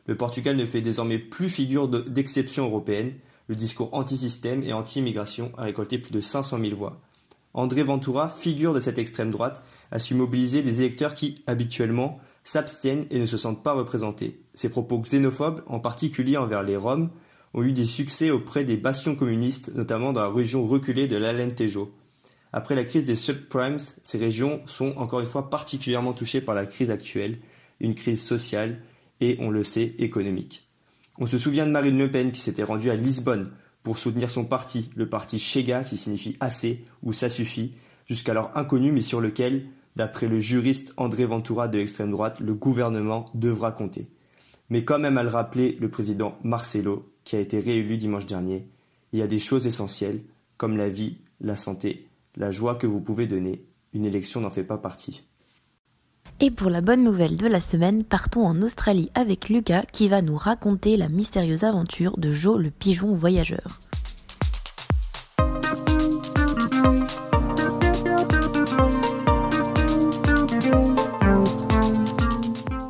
Le 0.06 0.16
Portugal 0.16 0.56
ne 0.56 0.66
fait 0.66 0.80
désormais 0.80 1.18
plus 1.18 1.48
figure 1.48 1.88
d'exception 1.88 2.66
européenne. 2.66 3.14
Le 3.48 3.56
discours 3.56 3.90
anti-système 3.92 4.62
et 4.62 4.72
anti-immigration 4.72 5.52
a 5.56 5.64
récolté 5.64 5.98
plus 5.98 6.12
de 6.12 6.20
500 6.20 6.58
000 6.60 6.76
voix. 6.76 7.00
André 7.54 7.82
Ventura, 7.82 8.28
figure 8.28 8.74
de 8.74 8.80
cette 8.80 8.98
extrême 8.98 9.30
droite, 9.30 9.62
a 9.92 9.98
su 9.98 10.14
mobiliser 10.14 10.62
des 10.62 10.80
électeurs 10.80 11.14
qui, 11.14 11.42
habituellement, 11.46 12.18
s'abstiennent 12.42 13.06
et 13.10 13.20
ne 13.20 13.26
se 13.26 13.36
sentent 13.36 13.62
pas 13.62 13.72
représentés. 13.72 14.40
Ses 14.54 14.68
propos 14.68 14.98
xénophobes, 14.98 15.62
en 15.66 15.78
particulier 15.78 16.36
envers 16.36 16.62
les 16.62 16.76
Roms, 16.76 17.10
ont 17.54 17.62
eu 17.62 17.72
des 17.72 17.86
succès 17.86 18.30
auprès 18.30 18.64
des 18.64 18.76
bastions 18.76 19.14
communistes, 19.14 19.72
notamment 19.74 20.12
dans 20.12 20.22
la 20.22 20.28
région 20.28 20.64
reculée 20.66 21.06
de 21.06 21.16
l'Alentejo. 21.16 21.94
Après 22.52 22.74
la 22.74 22.84
crise 22.84 23.04
des 23.04 23.16
subprimes, 23.16 23.78
ces 23.78 24.18
régions 24.18 24.60
sont 24.66 24.94
encore 24.96 25.20
une 25.20 25.26
fois 25.26 25.48
particulièrement 25.48 26.12
touchées 26.12 26.40
par 26.40 26.54
la 26.54 26.66
crise 26.66 26.90
actuelle, 26.90 27.38
une 27.80 27.94
crise 27.94 28.22
sociale 28.22 28.80
et, 29.24 29.36
on 29.40 29.50
le 29.50 29.64
sait, 29.64 29.94
économique. 29.98 30.68
On 31.18 31.26
se 31.26 31.38
souvient 31.38 31.66
de 31.66 31.70
Marine 31.70 31.98
Le 31.98 32.10
Pen 32.10 32.32
qui 32.32 32.40
s'était 32.40 32.64
rendue 32.64 32.90
à 32.90 32.96
Lisbonne 32.96 33.50
pour 33.82 33.98
soutenir 33.98 34.30
son 34.30 34.44
parti, 34.44 34.90
le 34.96 35.08
parti 35.08 35.38
Chega 35.38 35.84
qui 35.84 35.96
signifie 35.96 36.36
assez 36.40 36.84
ou 37.02 37.12
ça 37.12 37.28
suffit, 37.28 37.74
jusqu'alors 38.06 38.50
inconnu 38.54 38.92
mais 38.92 39.02
sur 39.02 39.20
lequel, 39.20 39.66
d'après 39.96 40.26
le 40.26 40.40
juriste 40.40 40.92
André 40.96 41.24
Ventura 41.24 41.68
de 41.68 41.78
l'extrême 41.78 42.10
droite, 42.10 42.40
le 42.40 42.54
gouvernement 42.54 43.26
devra 43.34 43.72
compter. 43.72 44.08
Mais 44.70 44.84
quand 44.84 44.98
même 44.98 45.18
à 45.18 45.22
le 45.22 45.28
rappeler 45.28 45.76
le 45.80 45.88
président 45.88 46.38
Marcelo, 46.42 47.12
qui 47.24 47.36
a 47.36 47.40
été 47.40 47.60
réélu 47.60 47.96
dimanche 47.96 48.26
dernier, 48.26 48.68
il 49.12 49.18
y 49.18 49.22
a 49.22 49.26
des 49.26 49.38
choses 49.38 49.66
essentielles, 49.66 50.22
comme 50.56 50.76
la 50.76 50.88
vie, 50.88 51.18
la 51.40 51.56
santé, 51.56 52.08
la 52.36 52.50
joie 52.50 52.74
que 52.74 52.86
vous 52.86 53.00
pouvez 53.00 53.26
donner. 53.26 53.64
Une 53.92 54.04
élection 54.04 54.40
n'en 54.40 54.50
fait 54.50 54.64
pas 54.64 54.78
partie. 54.78 55.24
Et 56.40 56.50
pour 56.50 56.68
la 56.68 56.80
bonne 56.80 57.04
nouvelle 57.04 57.36
de 57.36 57.46
la 57.46 57.60
semaine, 57.60 58.02
partons 58.02 58.44
en 58.44 58.60
Australie 58.60 59.10
avec 59.14 59.48
Lucas 59.48 59.82
qui 59.92 60.08
va 60.08 60.20
nous 60.20 60.36
raconter 60.36 60.96
la 60.96 61.08
mystérieuse 61.08 61.62
aventure 61.62 62.18
de 62.18 62.32
Joe 62.32 62.60
le 62.60 62.70
pigeon 62.70 63.14
voyageur. 63.14 63.80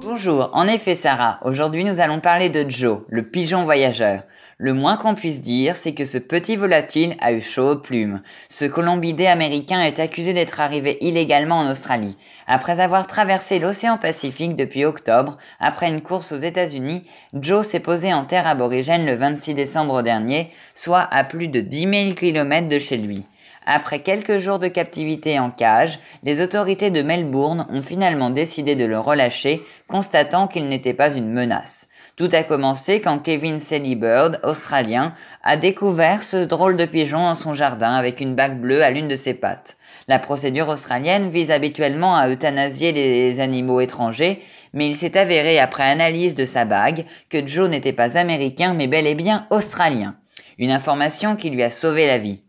Bonjour, 0.03 0.49
en 0.55 0.67
effet 0.67 0.95
Sarah, 0.95 1.39
aujourd'hui 1.45 1.85
nous 1.85 2.01
allons 2.01 2.21
parler 2.21 2.49
de 2.49 2.65
Joe, 2.69 3.01
le 3.09 3.29
pigeon 3.29 3.65
voyageur. 3.65 4.23
Le 4.59 4.73
moins 4.73 4.97
qu'on 4.97 5.17
puisse 5.17 5.43
dire, 5.43 5.75
c'est 5.75 5.95
que 5.95 6.05
ce 6.05 6.17
petit 6.17 6.55
volatile 6.55 7.17
a 7.21 7.33
eu 7.33 7.41
chaud 7.41 7.73
aux 7.73 7.77
plumes. 7.77 8.23
Ce 8.49 8.65
colombidé 8.65 9.27
américain 9.27 9.81
est 9.81 9.99
accusé 9.99 10.33
d'être 10.33 10.61
arrivé 10.61 10.97
illégalement 11.01 11.59
en 11.59 11.71
Australie. 11.71 12.17
Après 12.47 12.79
avoir 12.79 13.09
traversé 13.09 13.59
l'océan 13.59 13.99
Pacifique 13.99 14.55
depuis 14.55 14.85
octobre, 14.85 15.39
après 15.59 15.89
une 15.89 16.03
course 16.03 16.31
aux 16.31 16.37
États-Unis, 16.37 17.03
Joe 17.33 17.67
s'est 17.67 17.81
posé 17.81 18.15
en 18.15 18.25
terre 18.25 18.47
aborigène 18.47 19.07
le 19.07 19.15
26 19.15 19.55
décembre 19.55 20.03
dernier, 20.03 20.53
soit 20.77 21.09
à 21.11 21.25
plus 21.25 21.49
de 21.49 21.61
10 21.61 21.81
000 21.81 22.15
km 22.15 22.69
de 22.69 22.79
chez 22.79 22.97
lui. 22.97 23.27
Après 23.67 23.99
quelques 23.99 24.39
jours 24.39 24.59
de 24.59 24.69
captivité 24.69 25.39
en 25.39 25.51
cage, 25.51 25.99
les 26.23 26.43
autorités 26.43 26.91
de 26.91 27.03
Melbourne 27.03 27.67
ont 27.71 27.83
finalement 27.83 28.31
décidé 28.31 28.77
de 28.77 28.85
le 28.85 28.99
relâcher, 28.99 29.63
constatant 29.89 30.47
qu'il 30.47 30.69
n'était 30.69 30.93
pas 30.93 31.15
une 31.15 31.33
menace. 31.33 31.89
Tout 32.17 32.29
a 32.33 32.45
commencé 32.45 33.01
quand 33.01 33.19
Kevin 33.19 33.59
Bird, 33.97 34.39
australien, 34.45 35.15
a 35.43 35.57
découvert 35.57 36.23
ce 36.23 36.37
drôle 36.37 36.77
de 36.77 36.85
pigeon 36.85 37.25
dans 37.25 37.35
son 37.35 37.55
jardin 37.55 37.93
avec 37.93 38.21
une 38.21 38.37
bague 38.37 38.61
bleue 38.61 38.85
à 38.85 38.91
l'une 38.91 39.09
de 39.09 39.17
ses 39.17 39.35
pattes. 39.35 39.77
La 40.07 40.21
procédure 40.21 40.69
australienne 40.69 41.29
vise 41.29 41.51
habituellement 41.51 42.15
à 42.15 42.29
euthanasier 42.29 42.93
les 42.93 43.41
animaux 43.41 43.81
étrangers, 43.81 44.41
mais 44.73 44.87
il 44.87 44.95
s'est 44.95 45.19
avéré 45.19 45.59
après 45.59 45.83
analyse 45.83 46.37
de 46.37 46.45
sa 46.45 46.65
bague 46.65 47.05
que 47.31 47.45
Joe 47.45 47.69
n'était 47.69 47.93
pas 47.93 48.17
américain 48.17 48.75
mais 48.75 48.87
bel 48.87 49.09
et 49.09 49.17
bien 49.17 49.49
australien. 49.51 50.15
Une 50.59 50.71
information 50.71 51.35
qui 51.35 51.51
lui 51.51 51.65
a 51.65 51.71
sauvé 51.71 52.07
la 52.07 52.19
vie. 52.19 52.43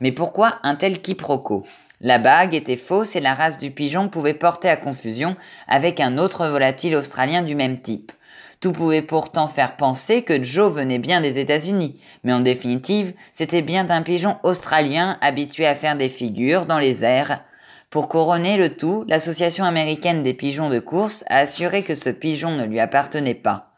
Mais 0.00 0.12
pourquoi 0.12 0.60
un 0.62 0.76
tel 0.76 1.02
quiproquo? 1.02 1.66
La 2.00 2.18
bague 2.18 2.54
était 2.54 2.76
fausse 2.76 3.16
et 3.16 3.20
la 3.20 3.34
race 3.34 3.58
du 3.58 3.72
pigeon 3.72 4.08
pouvait 4.08 4.32
porter 4.32 4.68
à 4.68 4.76
confusion 4.76 5.36
avec 5.66 5.98
un 5.98 6.18
autre 6.18 6.46
volatile 6.46 6.94
australien 6.94 7.42
du 7.42 7.56
même 7.56 7.80
type. 7.80 8.12
Tout 8.60 8.72
pouvait 8.72 9.02
pourtant 9.02 9.46
faire 9.46 9.76
penser 9.76 10.22
que 10.22 10.42
Joe 10.42 10.72
venait 10.72 10.98
bien 10.98 11.20
des 11.20 11.38
États-Unis, 11.38 12.00
mais 12.24 12.32
en 12.32 12.40
définitive, 12.40 13.14
c'était 13.30 13.62
bien 13.62 13.88
un 13.90 14.02
pigeon 14.02 14.36
australien 14.42 15.16
habitué 15.20 15.64
à 15.64 15.76
faire 15.76 15.96
des 15.96 16.08
figures 16.08 16.66
dans 16.66 16.78
les 16.78 17.04
airs. 17.04 17.44
Pour 17.90 18.08
couronner 18.08 18.56
le 18.56 18.76
tout, 18.76 19.04
l'Association 19.06 19.64
américaine 19.64 20.24
des 20.24 20.34
pigeons 20.34 20.68
de 20.70 20.80
course 20.80 21.24
a 21.28 21.38
assuré 21.38 21.84
que 21.84 21.94
ce 21.94 22.10
pigeon 22.10 22.50
ne 22.50 22.64
lui 22.64 22.80
appartenait 22.80 23.34
pas. 23.34 23.70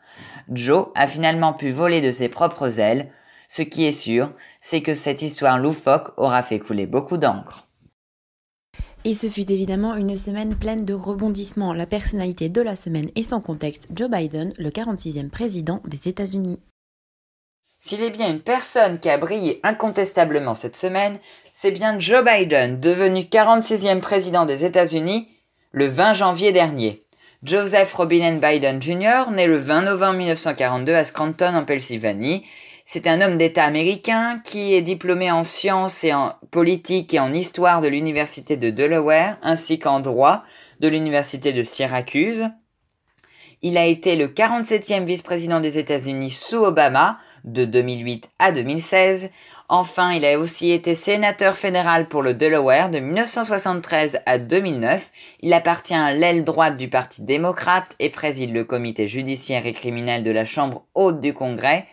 Joe 0.50 0.88
a 0.94 1.06
finalement 1.06 1.52
pu 1.52 1.70
voler 1.70 2.00
de 2.00 2.10
ses 2.10 2.28
propres 2.28 2.80
ailes, 2.80 3.12
ce 3.48 3.62
qui 3.62 3.84
est 3.84 3.92
sûr, 3.92 4.32
c'est 4.60 4.80
que 4.80 4.94
cette 4.94 5.22
histoire 5.22 5.58
loufoque 5.58 6.12
aura 6.16 6.42
fait 6.42 6.58
couler 6.58 6.86
beaucoup 6.86 7.18
d'encre. 7.18 7.66
Et 9.06 9.14
ce 9.14 9.28
fut 9.28 9.50
évidemment 9.50 9.96
une 9.96 10.14
semaine 10.18 10.54
pleine 10.54 10.84
de 10.84 10.92
rebondissements. 10.92 11.72
La 11.72 11.86
personnalité 11.86 12.50
de 12.50 12.60
la 12.60 12.76
semaine 12.76 13.10
est 13.16 13.22
sans 13.22 13.40
contexte 13.40 13.88
Joe 13.94 14.10
Biden, 14.10 14.52
le 14.58 14.68
46e 14.68 15.30
président 15.30 15.80
des 15.86 16.06
États-Unis. 16.06 16.60
S'il 17.78 18.02
est 18.02 18.10
bien 18.10 18.28
une 18.28 18.42
personne 18.42 18.98
qui 18.98 19.08
a 19.08 19.16
brillé 19.16 19.58
incontestablement 19.62 20.54
cette 20.54 20.76
semaine, 20.76 21.18
c'est 21.50 21.70
bien 21.70 21.98
Joe 21.98 22.22
Biden, 22.22 22.78
devenu 22.78 23.22
46e 23.22 24.00
président 24.00 24.44
des 24.44 24.66
États-Unis 24.66 25.28
le 25.72 25.86
20 25.88 26.12
janvier 26.12 26.52
dernier. 26.52 27.06
Joseph 27.42 27.94
Robin 27.94 28.34
Biden 28.34 28.82
Jr., 28.82 29.30
né 29.32 29.46
le 29.46 29.56
20 29.56 29.80
novembre 29.80 30.18
1942 30.18 30.94
à 30.94 31.06
Scranton 31.06 31.54
en 31.54 31.64
Pennsylvanie, 31.64 32.44
c'est 32.92 33.06
un 33.06 33.20
homme 33.20 33.38
d'État 33.38 33.62
américain 33.62 34.40
qui 34.42 34.74
est 34.74 34.82
diplômé 34.82 35.30
en 35.30 35.44
sciences 35.44 36.02
et 36.02 36.12
en 36.12 36.34
politique 36.50 37.14
et 37.14 37.20
en 37.20 37.32
histoire 37.32 37.82
de 37.82 37.86
l'université 37.86 38.56
de 38.56 38.70
Delaware 38.70 39.36
ainsi 39.42 39.78
qu'en 39.78 40.00
droit 40.00 40.42
de 40.80 40.88
l'université 40.88 41.52
de 41.52 41.62
Syracuse. 41.62 42.48
Il 43.62 43.78
a 43.78 43.86
été 43.86 44.16
le 44.16 44.26
47e 44.26 45.04
vice-président 45.04 45.60
des 45.60 45.78
États-Unis 45.78 46.30
sous 46.30 46.64
Obama 46.64 47.20
de 47.44 47.64
2008 47.64 48.28
à 48.40 48.50
2016. 48.50 49.30
Enfin, 49.68 50.10
il 50.10 50.24
a 50.24 50.36
aussi 50.36 50.72
été 50.72 50.96
sénateur 50.96 51.56
fédéral 51.56 52.08
pour 52.08 52.22
le 52.22 52.34
Delaware 52.34 52.90
de 52.90 52.98
1973 52.98 54.18
à 54.26 54.38
2009. 54.38 55.12
Il 55.42 55.52
appartient 55.52 55.94
à 55.94 56.12
l'aile 56.12 56.42
droite 56.42 56.76
du 56.76 56.88
Parti 56.88 57.22
démocrate 57.22 57.94
et 58.00 58.10
préside 58.10 58.52
le 58.52 58.64
comité 58.64 59.06
judiciaire 59.06 59.64
et 59.64 59.74
criminel 59.74 60.24
de 60.24 60.32
la 60.32 60.44
Chambre 60.44 60.86
haute 60.96 61.20
du 61.20 61.32
Congrès 61.32 61.86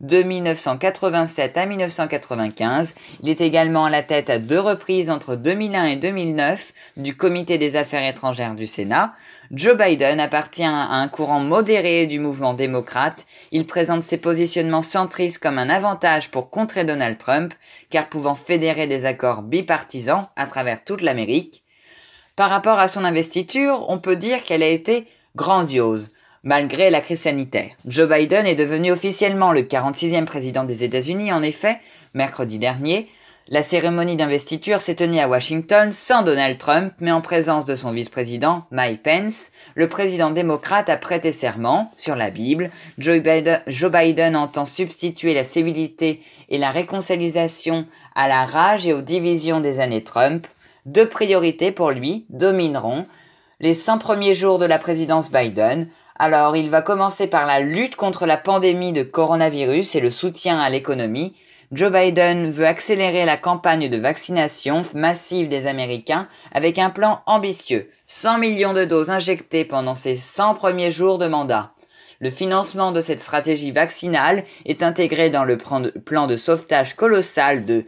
de 0.00 0.22
1987 0.22 1.56
à 1.56 1.66
1995. 1.66 2.94
Il 3.22 3.28
est 3.28 3.40
également 3.40 3.86
à 3.86 3.90
la 3.90 4.02
tête 4.02 4.28
à 4.28 4.38
deux 4.38 4.60
reprises 4.60 5.08
entre 5.08 5.36
2001 5.36 5.86
et 5.86 5.96
2009 5.96 6.72
du 6.98 7.16
Comité 7.16 7.56
des 7.56 7.76
Affaires 7.76 8.06
étrangères 8.06 8.54
du 8.54 8.66
Sénat. 8.66 9.14
Joe 9.52 9.76
Biden 9.76 10.20
appartient 10.20 10.64
à 10.64 10.92
un 10.92 11.08
courant 11.08 11.40
modéré 11.40 12.06
du 12.06 12.18
mouvement 12.18 12.52
démocrate. 12.52 13.26
Il 13.52 13.66
présente 13.66 14.02
ses 14.02 14.18
positionnements 14.18 14.82
centristes 14.82 15.38
comme 15.38 15.58
un 15.58 15.70
avantage 15.70 16.30
pour 16.30 16.50
contrer 16.50 16.84
Donald 16.84 17.16
Trump, 17.16 17.54
car 17.88 18.08
pouvant 18.08 18.34
fédérer 18.34 18.86
des 18.86 19.06
accords 19.06 19.42
bipartisans 19.42 20.28
à 20.36 20.46
travers 20.46 20.84
toute 20.84 21.00
l'Amérique. 21.00 21.62
Par 22.34 22.50
rapport 22.50 22.78
à 22.78 22.88
son 22.88 23.04
investiture, 23.04 23.86
on 23.88 23.98
peut 23.98 24.16
dire 24.16 24.42
qu'elle 24.42 24.62
a 24.62 24.68
été 24.68 25.06
grandiose 25.36 26.10
malgré 26.46 26.90
la 26.90 27.00
crise 27.00 27.22
sanitaire. 27.22 27.72
Joe 27.88 28.08
Biden 28.08 28.46
est 28.46 28.54
devenu 28.54 28.92
officiellement 28.92 29.50
le 29.50 29.62
46e 29.62 30.26
président 30.26 30.62
des 30.62 30.84
États-Unis. 30.84 31.32
En 31.32 31.42
effet, 31.42 31.80
mercredi 32.14 32.58
dernier, 32.58 33.08
la 33.48 33.64
cérémonie 33.64 34.14
d'investiture 34.14 34.80
s'est 34.80 34.94
tenue 34.94 35.18
à 35.18 35.28
Washington 35.28 35.90
sans 35.92 36.22
Donald 36.22 36.56
Trump, 36.56 36.92
mais 37.00 37.10
en 37.10 37.20
présence 37.20 37.64
de 37.64 37.74
son 37.74 37.90
vice-président, 37.90 38.62
Mike 38.70 39.02
Pence. 39.02 39.50
Le 39.74 39.88
président 39.88 40.30
démocrate 40.30 40.88
a 40.88 40.96
prêté 40.96 41.32
serment 41.32 41.90
sur 41.96 42.14
la 42.14 42.30
Bible. 42.30 42.70
Joe 42.96 43.18
Biden, 43.20 44.36
entend 44.36 44.66
substituer 44.66 45.34
la 45.34 45.42
civilité 45.42 46.22
et 46.48 46.58
la 46.58 46.70
réconciliation 46.70 47.86
à 48.14 48.28
la 48.28 48.46
rage 48.46 48.86
et 48.86 48.92
aux 48.92 49.02
divisions 49.02 49.58
des 49.58 49.80
années 49.80 50.04
Trump. 50.04 50.46
Deux 50.84 51.08
priorités 51.08 51.72
pour 51.72 51.90
lui 51.90 52.24
domineront 52.30 53.04
les 53.58 53.74
100 53.74 53.98
premiers 53.98 54.34
jours 54.34 54.58
de 54.58 54.66
la 54.66 54.78
présidence 54.78 55.32
Biden, 55.32 55.88
alors, 56.18 56.56
il 56.56 56.70
va 56.70 56.80
commencer 56.80 57.26
par 57.26 57.46
la 57.46 57.60
lutte 57.60 57.96
contre 57.96 58.24
la 58.24 58.38
pandémie 58.38 58.92
de 58.92 59.02
coronavirus 59.02 59.94
et 59.94 60.00
le 60.00 60.10
soutien 60.10 60.58
à 60.58 60.70
l'économie. 60.70 61.36
Joe 61.72 61.92
Biden 61.92 62.50
veut 62.50 62.66
accélérer 62.66 63.26
la 63.26 63.36
campagne 63.36 63.90
de 63.90 63.96
vaccination 63.98 64.82
massive 64.94 65.48
des 65.48 65.66
Américains 65.66 66.28
avec 66.52 66.78
un 66.78 66.90
plan 66.90 67.20
ambitieux. 67.26 67.90
100 68.06 68.38
millions 68.38 68.72
de 68.72 68.84
doses 68.84 69.10
injectées 69.10 69.64
pendant 69.64 69.94
ses 69.94 70.14
100 70.14 70.54
premiers 70.54 70.90
jours 70.90 71.18
de 71.18 71.26
mandat. 71.26 71.72
Le 72.20 72.30
financement 72.30 72.92
de 72.92 73.02
cette 73.02 73.20
stratégie 73.20 73.72
vaccinale 73.72 74.44
est 74.64 74.82
intégré 74.82 75.28
dans 75.28 75.44
le 75.44 75.58
plan 75.58 76.26
de 76.26 76.36
sauvetage 76.36 76.94
colossal 76.94 77.66
de 77.66 77.84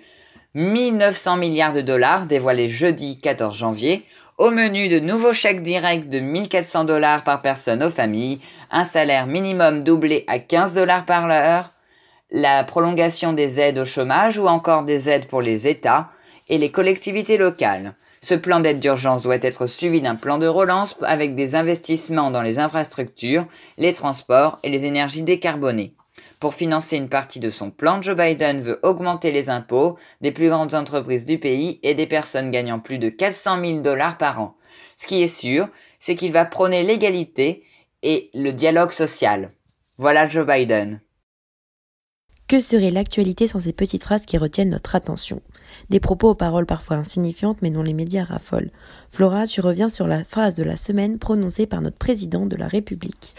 1900 0.54 1.36
milliards 1.36 1.74
de 1.74 1.82
dollars 1.82 2.24
dévoilé 2.24 2.70
jeudi 2.70 3.18
14 3.20 3.54
janvier 3.54 4.06
au 4.38 4.50
menu 4.50 4.88
de 4.88 4.98
nouveaux 4.98 5.34
chèques 5.34 5.62
directs 5.62 6.08
de 6.08 6.20
1400 6.20 6.84
dollars 6.84 7.22
par 7.22 7.42
personne 7.42 7.82
aux 7.82 7.90
familles, 7.90 8.40
un 8.70 8.84
salaire 8.84 9.26
minimum 9.26 9.84
doublé 9.84 10.24
à 10.26 10.38
15 10.38 10.72
dollars 10.72 11.04
par 11.04 11.28
heure, 11.28 11.72
la 12.30 12.64
prolongation 12.64 13.34
des 13.34 13.60
aides 13.60 13.78
au 13.78 13.84
chômage 13.84 14.38
ou 14.38 14.46
encore 14.46 14.84
des 14.84 15.10
aides 15.10 15.26
pour 15.26 15.42
les 15.42 15.68
États 15.68 16.08
et 16.48 16.56
les 16.56 16.70
collectivités 16.70 17.36
locales. 17.36 17.92
Ce 18.22 18.34
plan 18.34 18.60
d'aide 18.60 18.80
d'urgence 18.80 19.22
doit 19.22 19.36
être 19.42 19.66
suivi 19.66 20.00
d'un 20.00 20.16
plan 20.16 20.38
de 20.38 20.46
relance 20.46 20.96
avec 21.02 21.34
des 21.34 21.56
investissements 21.56 22.30
dans 22.30 22.42
les 22.42 22.58
infrastructures, 22.58 23.46
les 23.76 23.92
transports 23.92 24.58
et 24.62 24.70
les 24.70 24.86
énergies 24.86 25.22
décarbonées. 25.22 25.92
Pour 26.40 26.54
financer 26.54 26.96
une 26.96 27.08
partie 27.08 27.40
de 27.40 27.50
son 27.50 27.72
plan, 27.72 28.00
Joe 28.00 28.16
Biden 28.16 28.60
veut 28.60 28.78
augmenter 28.84 29.32
les 29.32 29.50
impôts 29.50 29.98
des 30.20 30.30
plus 30.30 30.48
grandes 30.48 30.74
entreprises 30.74 31.24
du 31.24 31.38
pays 31.38 31.80
et 31.82 31.94
des 31.94 32.06
personnes 32.06 32.52
gagnant 32.52 32.78
plus 32.78 32.98
de 32.98 33.08
400 33.08 33.64
000 33.64 33.80
dollars 33.80 34.18
par 34.18 34.40
an. 34.40 34.56
Ce 34.96 35.06
qui 35.08 35.20
est 35.22 35.26
sûr, 35.26 35.68
c'est 35.98 36.14
qu'il 36.14 36.32
va 36.32 36.44
prôner 36.44 36.84
l'égalité 36.84 37.64
et 38.04 38.30
le 38.34 38.52
dialogue 38.52 38.92
social. 38.92 39.52
Voilà 39.96 40.28
Joe 40.28 40.46
Biden. 40.46 41.00
Que 42.48 42.60
serait 42.60 42.90
l'actualité 42.90 43.46
sans 43.46 43.60
ces 43.60 43.74
petites 43.74 44.04
phrases 44.04 44.24
qui 44.24 44.38
retiennent 44.38 44.70
notre 44.70 44.94
attention? 44.94 45.42
Des 45.90 46.00
propos 46.00 46.30
aux 46.30 46.34
paroles 46.34 46.64
parfois 46.64 46.96
insignifiantes 46.96 47.58
mais 47.60 47.68
dont 47.68 47.82
les 47.82 47.92
médias 47.92 48.24
raffolent. 48.24 48.70
Flora, 49.10 49.46
tu 49.46 49.60
reviens 49.60 49.90
sur 49.90 50.06
la 50.06 50.24
phrase 50.24 50.54
de 50.54 50.62
la 50.62 50.76
semaine 50.76 51.18
prononcée 51.18 51.66
par 51.66 51.82
notre 51.82 51.98
président 51.98 52.46
de 52.46 52.56
la 52.56 52.66
République. 52.66 53.34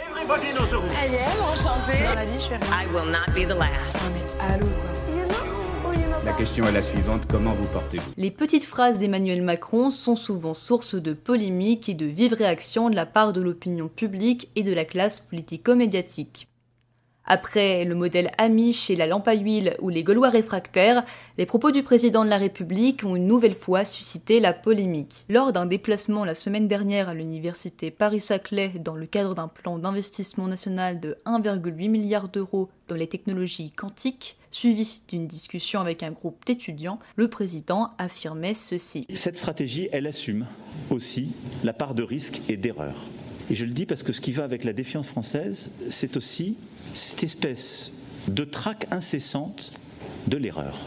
La 6.24 6.34
question 6.34 6.68
est 6.68 6.72
la 6.72 6.84
suivante, 6.84 7.24
comment 7.28 7.54
vous 7.54 7.68
portez-vous? 7.70 8.12
Les 8.16 8.30
petites 8.30 8.66
phrases 8.66 9.00
d'Emmanuel 9.00 9.42
Macron 9.42 9.89
sont 9.89 10.16
souvent 10.16 10.54
source 10.54 10.94
de 10.94 11.13
polémiques 11.13 11.89
et 11.89 11.96
de 11.96 12.06
vives 12.06 12.36
réactions 12.36 12.92
de 12.92 12.96
la 12.96 13.08
part 13.08 13.34
de 13.34 13.42
l'opinion 13.42 13.88
publique 13.88 14.50
et 14.56 14.62
de 14.62 14.72
la 14.72 14.86
classe 14.86 15.20
politico-médiatique. 15.20 16.49
Après 17.32 17.86
le 17.86 17.94
modèle 17.94 18.32
Amish 18.40 18.90
et 18.90 18.96
la 18.96 19.06
lampe 19.06 19.28
à 19.28 19.36
huile 19.36 19.76
ou 19.82 19.90
les 19.90 20.04
Gaulois 20.04 20.32
réfractaires, 20.32 21.06
les 21.38 21.46
propos 21.46 21.70
du 21.70 21.84
président 21.84 22.26
de 22.26 22.30
la 22.30 22.40
République 22.40 23.04
ont 23.04 23.16
une 23.16 23.28
nouvelle 23.28 23.54
fois 23.54 23.86
suscité 23.86 24.40
la 24.40 24.52
polémique. 24.52 25.26
Lors 25.30 25.54
d'un 25.54 25.68
déplacement 25.68 26.26
la 26.26 26.34
semaine 26.34 26.68
dernière 26.68 27.08
à 27.08 27.14
l'université 27.14 27.92
Paris-Saclay 27.92 28.74
dans 28.84 28.96
le 28.96 29.06
cadre 29.06 29.36
d'un 29.36 29.48
plan 29.48 29.78
d'investissement 29.78 30.48
national 30.48 31.00
de 31.00 31.20
1,8 31.28 31.88
milliard 31.88 32.30
d'euros 32.30 32.68
dans 32.88 32.96
les 32.96 33.06
technologies 33.06 33.70
quantiques, 33.70 34.36
suivi 34.50 35.04
d'une 35.08 35.28
discussion 35.28 35.82
avec 35.82 36.02
un 36.02 36.10
groupe 36.10 36.44
d'étudiants, 36.48 36.98
le 37.16 37.28
président 37.28 37.92
affirmait 38.00 38.56
ceci. 38.56 39.06
Cette 39.14 39.38
stratégie, 39.38 39.88
elle 39.92 40.08
assume 40.08 40.48
aussi 40.90 41.34
la 41.64 41.74
part 41.74 41.94
de 41.94 42.02
risque 42.02 42.42
et 42.50 42.58
d'erreur. 42.58 42.96
Et 43.52 43.56
je 43.56 43.66
le 43.66 43.72
dis 43.72 43.86
parce 43.86 44.02
que 44.02 44.14
ce 44.14 44.22
qui 44.22 44.32
va 44.32 44.44
avec 44.44 44.64
la 44.64 44.74
défiance 44.74 45.08
française, 45.08 45.70
c'est 45.90 46.18
aussi 46.18 46.56
cette 46.93 47.24
espèce 47.24 47.91
de 48.27 48.43
traque 48.43 48.88
incessante 48.91 49.72
de 50.27 50.38
l'erreur. 50.38 50.77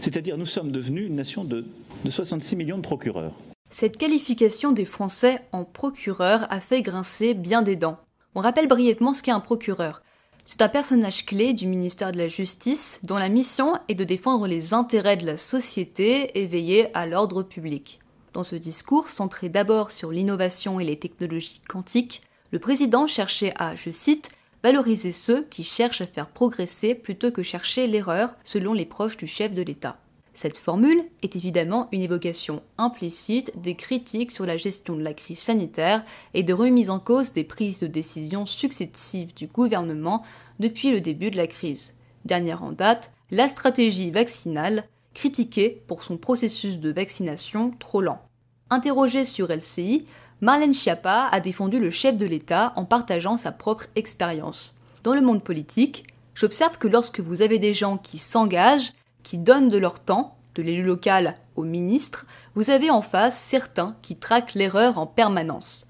C'est-à-dire 0.00 0.36
nous 0.36 0.46
sommes 0.46 0.72
devenus 0.72 1.06
une 1.06 1.14
nation 1.14 1.44
de, 1.44 1.64
66 2.08 2.56
millions 2.56 2.78
de 2.78 2.82
procureurs. 2.82 3.32
Cette 3.70 3.96
qualification 3.96 4.72
des 4.72 4.84
Français 4.84 5.40
en 5.52 5.64
procureurs 5.64 6.46
a 6.52 6.60
fait 6.60 6.82
grincer 6.82 7.34
bien 7.34 7.62
des 7.62 7.76
dents. 7.76 7.98
On 8.34 8.40
rappelle 8.40 8.68
brièvement 8.68 9.14
ce 9.14 9.22
qu'est 9.22 9.30
un 9.30 9.40
procureur. 9.40 10.02
C'est 10.44 10.62
un 10.62 10.68
personnage 10.68 11.24
clé 11.24 11.52
du 11.52 11.68
ministère 11.68 12.10
de 12.10 12.18
la 12.18 12.26
Justice 12.26 12.98
dont 13.04 13.16
la 13.16 13.28
mission 13.28 13.74
est 13.88 13.94
de 13.94 14.04
défendre 14.04 14.48
les 14.48 14.74
intérêts 14.74 15.16
de 15.16 15.24
la 15.24 15.36
société 15.36 16.36
et 16.38 16.46
veiller 16.46 16.94
à 16.96 17.06
l'ordre 17.06 17.42
public. 17.44 18.00
Dans 18.32 18.42
ce 18.42 18.56
discours, 18.56 19.08
centré 19.08 19.48
d'abord 19.48 19.92
sur 19.92 20.10
l'innovation 20.10 20.80
et 20.80 20.84
les 20.84 20.98
technologies 20.98 21.60
quantiques, 21.68 22.22
le 22.50 22.58
président 22.58 23.06
cherchait 23.06 23.54
à, 23.56 23.76
je 23.76 23.90
cite, 23.90 24.30
valoriser 24.62 25.12
ceux 25.12 25.42
qui 25.44 25.64
cherchent 25.64 26.00
à 26.00 26.06
faire 26.06 26.28
progresser 26.28 26.94
plutôt 26.94 27.30
que 27.30 27.42
chercher 27.42 27.86
l'erreur, 27.86 28.32
selon 28.44 28.72
les 28.72 28.86
proches 28.86 29.16
du 29.16 29.26
chef 29.26 29.52
de 29.52 29.62
l'État. 29.62 29.98
Cette 30.34 30.56
formule 30.56 31.04
est 31.22 31.36
évidemment 31.36 31.88
une 31.92 32.00
évocation 32.00 32.62
implicite 32.78 33.52
des 33.60 33.74
critiques 33.74 34.32
sur 34.32 34.46
la 34.46 34.56
gestion 34.56 34.96
de 34.96 35.02
la 35.02 35.12
crise 35.12 35.38
sanitaire 35.38 36.04
et 36.32 36.42
de 36.42 36.54
remise 36.54 36.88
en 36.88 36.98
cause 36.98 37.32
des 37.32 37.44
prises 37.44 37.80
de 37.80 37.86
décision 37.86 38.46
successives 38.46 39.34
du 39.34 39.46
gouvernement 39.46 40.22
depuis 40.58 40.90
le 40.90 41.02
début 41.02 41.30
de 41.30 41.36
la 41.36 41.46
crise. 41.46 41.94
Dernière 42.24 42.62
en 42.62 42.72
date, 42.72 43.12
la 43.30 43.48
stratégie 43.48 44.10
vaccinale, 44.10 44.84
critiquée 45.12 45.82
pour 45.86 46.02
son 46.02 46.16
processus 46.16 46.78
de 46.78 46.90
vaccination 46.90 47.72
trop 47.78 48.00
lent. 48.00 48.22
Interrogée 48.70 49.26
sur 49.26 49.52
LCI, 49.52 50.06
Marlène 50.42 50.74
Schiappa 50.74 51.28
a 51.30 51.38
défendu 51.38 51.78
le 51.78 51.90
chef 51.90 52.16
de 52.16 52.26
l'État 52.26 52.72
en 52.74 52.84
partageant 52.84 53.36
sa 53.36 53.52
propre 53.52 53.86
expérience. 53.94 54.76
Dans 55.04 55.14
le 55.14 55.20
monde 55.20 55.44
politique, 55.44 56.04
j'observe 56.34 56.78
que 56.78 56.88
lorsque 56.88 57.20
vous 57.20 57.42
avez 57.42 57.60
des 57.60 57.72
gens 57.72 57.96
qui 57.96 58.18
s'engagent, 58.18 58.92
qui 59.22 59.38
donnent 59.38 59.68
de 59.68 59.78
leur 59.78 60.00
temps, 60.00 60.36
de 60.56 60.62
l'élu 60.62 60.82
local 60.82 61.36
au 61.54 61.62
ministre, 61.62 62.26
vous 62.56 62.70
avez 62.70 62.90
en 62.90 63.02
face 63.02 63.38
certains 63.38 63.96
qui 64.02 64.16
traquent 64.16 64.54
l'erreur 64.54 64.98
en 64.98 65.06
permanence. 65.06 65.86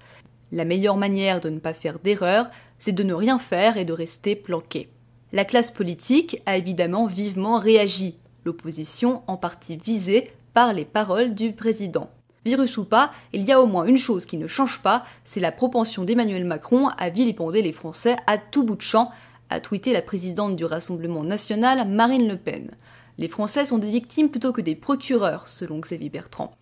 La 0.51 0.65
meilleure 0.65 0.97
manière 0.97 1.41
de 1.41 1.49
ne 1.49 1.57
pas 1.57 1.73
faire 1.73 1.97
d'erreur, 1.97 2.51
c'est 2.77 2.91
de 2.91 3.01
ne 3.01 3.15
rien 3.15 3.39
faire 3.39 3.77
et 3.77 3.85
de 3.85 3.93
rester 3.93 4.35
planqué. 4.35 4.87
La 5.31 5.45
classe 5.45 5.71
politique 5.71 6.43
a 6.45 6.57
évidemment 6.57 7.07
vivement 7.07 7.57
réagi, 7.57 8.19
l'opposition 8.45 9.23
en 9.25 9.35
partie 9.35 9.77
visée 9.77 10.31
par 10.53 10.73
les 10.73 10.85
paroles 10.85 11.33
du 11.33 11.53
président. 11.53 12.11
Virus 12.45 12.77
ou 12.77 12.83
pas, 12.83 13.11
il 13.31 13.43
y 13.43 13.51
a 13.53 13.61
au 13.61 13.65
moins 13.65 13.85
une 13.85 13.97
chose 13.97 14.25
qui 14.25 14.37
ne 14.37 14.47
change 14.47 14.81
pas, 14.81 15.03
c'est 15.23 15.39
la 15.39 15.51
propension 15.51 16.03
d'Emmanuel 16.03 16.43
Macron 16.43 16.89
à 16.97 17.09
vilipender 17.09 17.61
les 17.61 17.71
Français 17.71 18.17
à 18.27 18.37
tout 18.37 18.63
bout 18.63 18.75
de 18.75 18.81
champ, 18.81 19.11
a 19.49 19.59
tweeté 19.59 19.93
la 19.93 20.01
présidente 20.01 20.55
du 20.55 20.65
Rassemblement 20.65 21.23
national, 21.23 21.87
Marine 21.87 22.27
Le 22.27 22.37
Pen. 22.37 22.71
Les 23.17 23.27
Français 23.27 23.65
sont 23.65 23.77
des 23.77 23.91
victimes 23.91 24.29
plutôt 24.29 24.51
que 24.51 24.61
des 24.61 24.75
procureurs, 24.75 25.47
selon 25.47 25.79
Xavier 25.79 26.09
Bertrand. 26.09 26.55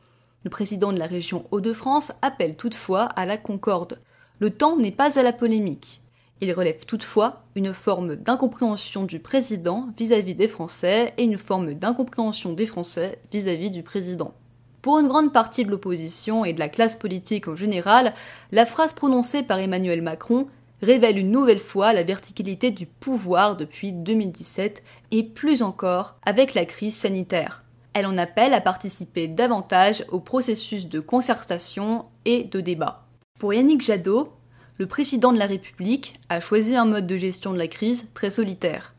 Le 0.44 0.50
président 0.50 0.92
de 0.92 1.00
la 1.00 1.08
région 1.08 1.46
Hauts-de-France 1.52 2.14
appelle 2.22 2.56
toutefois 2.56 3.04
à 3.04 3.26
la 3.26 3.38
concorde. 3.38 4.00
Le 4.40 4.50
temps 4.50 4.78
n'est 4.78 4.92
pas 4.92 5.18
à 5.18 5.24
la 5.24 5.34
polémique. 5.34 6.02
Il 6.42 6.52
relève 6.54 6.86
toutefois 6.86 7.44
une 7.56 7.74
forme 7.74 8.16
d'incompréhension 8.16 9.04
du 9.04 9.20
président 9.20 9.90
vis-à-vis 9.98 10.36
des 10.36 10.48
Français 10.48 11.14
et 11.18 11.24
une 11.24 11.38
forme 11.38 11.76
d'incompréhension 11.76 12.54
des 12.54 12.66
Français 12.66 13.20
vis 13.32 13.48
à 13.48 13.54
-vis 13.54 13.70
du 13.70 13.84
président. 13.84 14.34
Pour 14.82 14.98
une 14.98 15.08
grande 15.08 15.32
partie 15.32 15.64
de 15.64 15.70
l'opposition 15.70 16.44
et 16.44 16.54
de 16.54 16.60
la 16.60 16.70
classe 16.70 16.96
politique 16.96 17.48
en 17.48 17.56
général, 17.56 18.14
la 18.52 18.66
phrase 18.66 18.94
prononcée 18.94 19.44
par 19.44 19.60
Emmanuel 19.60 20.02
Macron 20.02 20.48
révèle 20.82 21.20
une 21.20 21.30
nouvelle 21.30 21.60
fois 21.60 21.94
la 21.94 22.02
verticalité 22.02 22.72
du 22.72 22.88
pouvoir 22.88 23.58
depuis 23.58 23.94
2017 23.94 24.82
et 25.12 25.24
plus 25.24 25.62
encore 25.62 26.16
avec 26.24 26.56
la 26.56 26.66
crise 26.66 26.96
sanitaire. 26.96 27.64
Elle 27.94 28.08
en 28.08 28.18
appelle 28.18 28.56
à 28.56 28.62
participer 28.62 29.28
davantage 29.28 30.04
au 30.10 30.20
processus 30.20 30.88
de 30.88 31.00
concertation 31.00 32.06
et 32.26 32.46
de 32.46 32.60
débat. 32.60 33.06
Pour 33.40 33.54
Yannick 33.54 33.82
Jadot, 33.82 34.34
le 34.80 34.88
président 34.88 35.32
de 35.32 35.38
la 35.38 35.46
République 35.46 36.20
a 36.30 36.40
choisi 36.40 36.76
un 36.76 36.86
mode 36.86 37.06
de 37.06 37.18
gestion 37.18 37.54
de 37.54 37.58
la 37.60 37.68
crise 37.68 38.08
très 38.16 38.32
solitaire. 38.32 38.96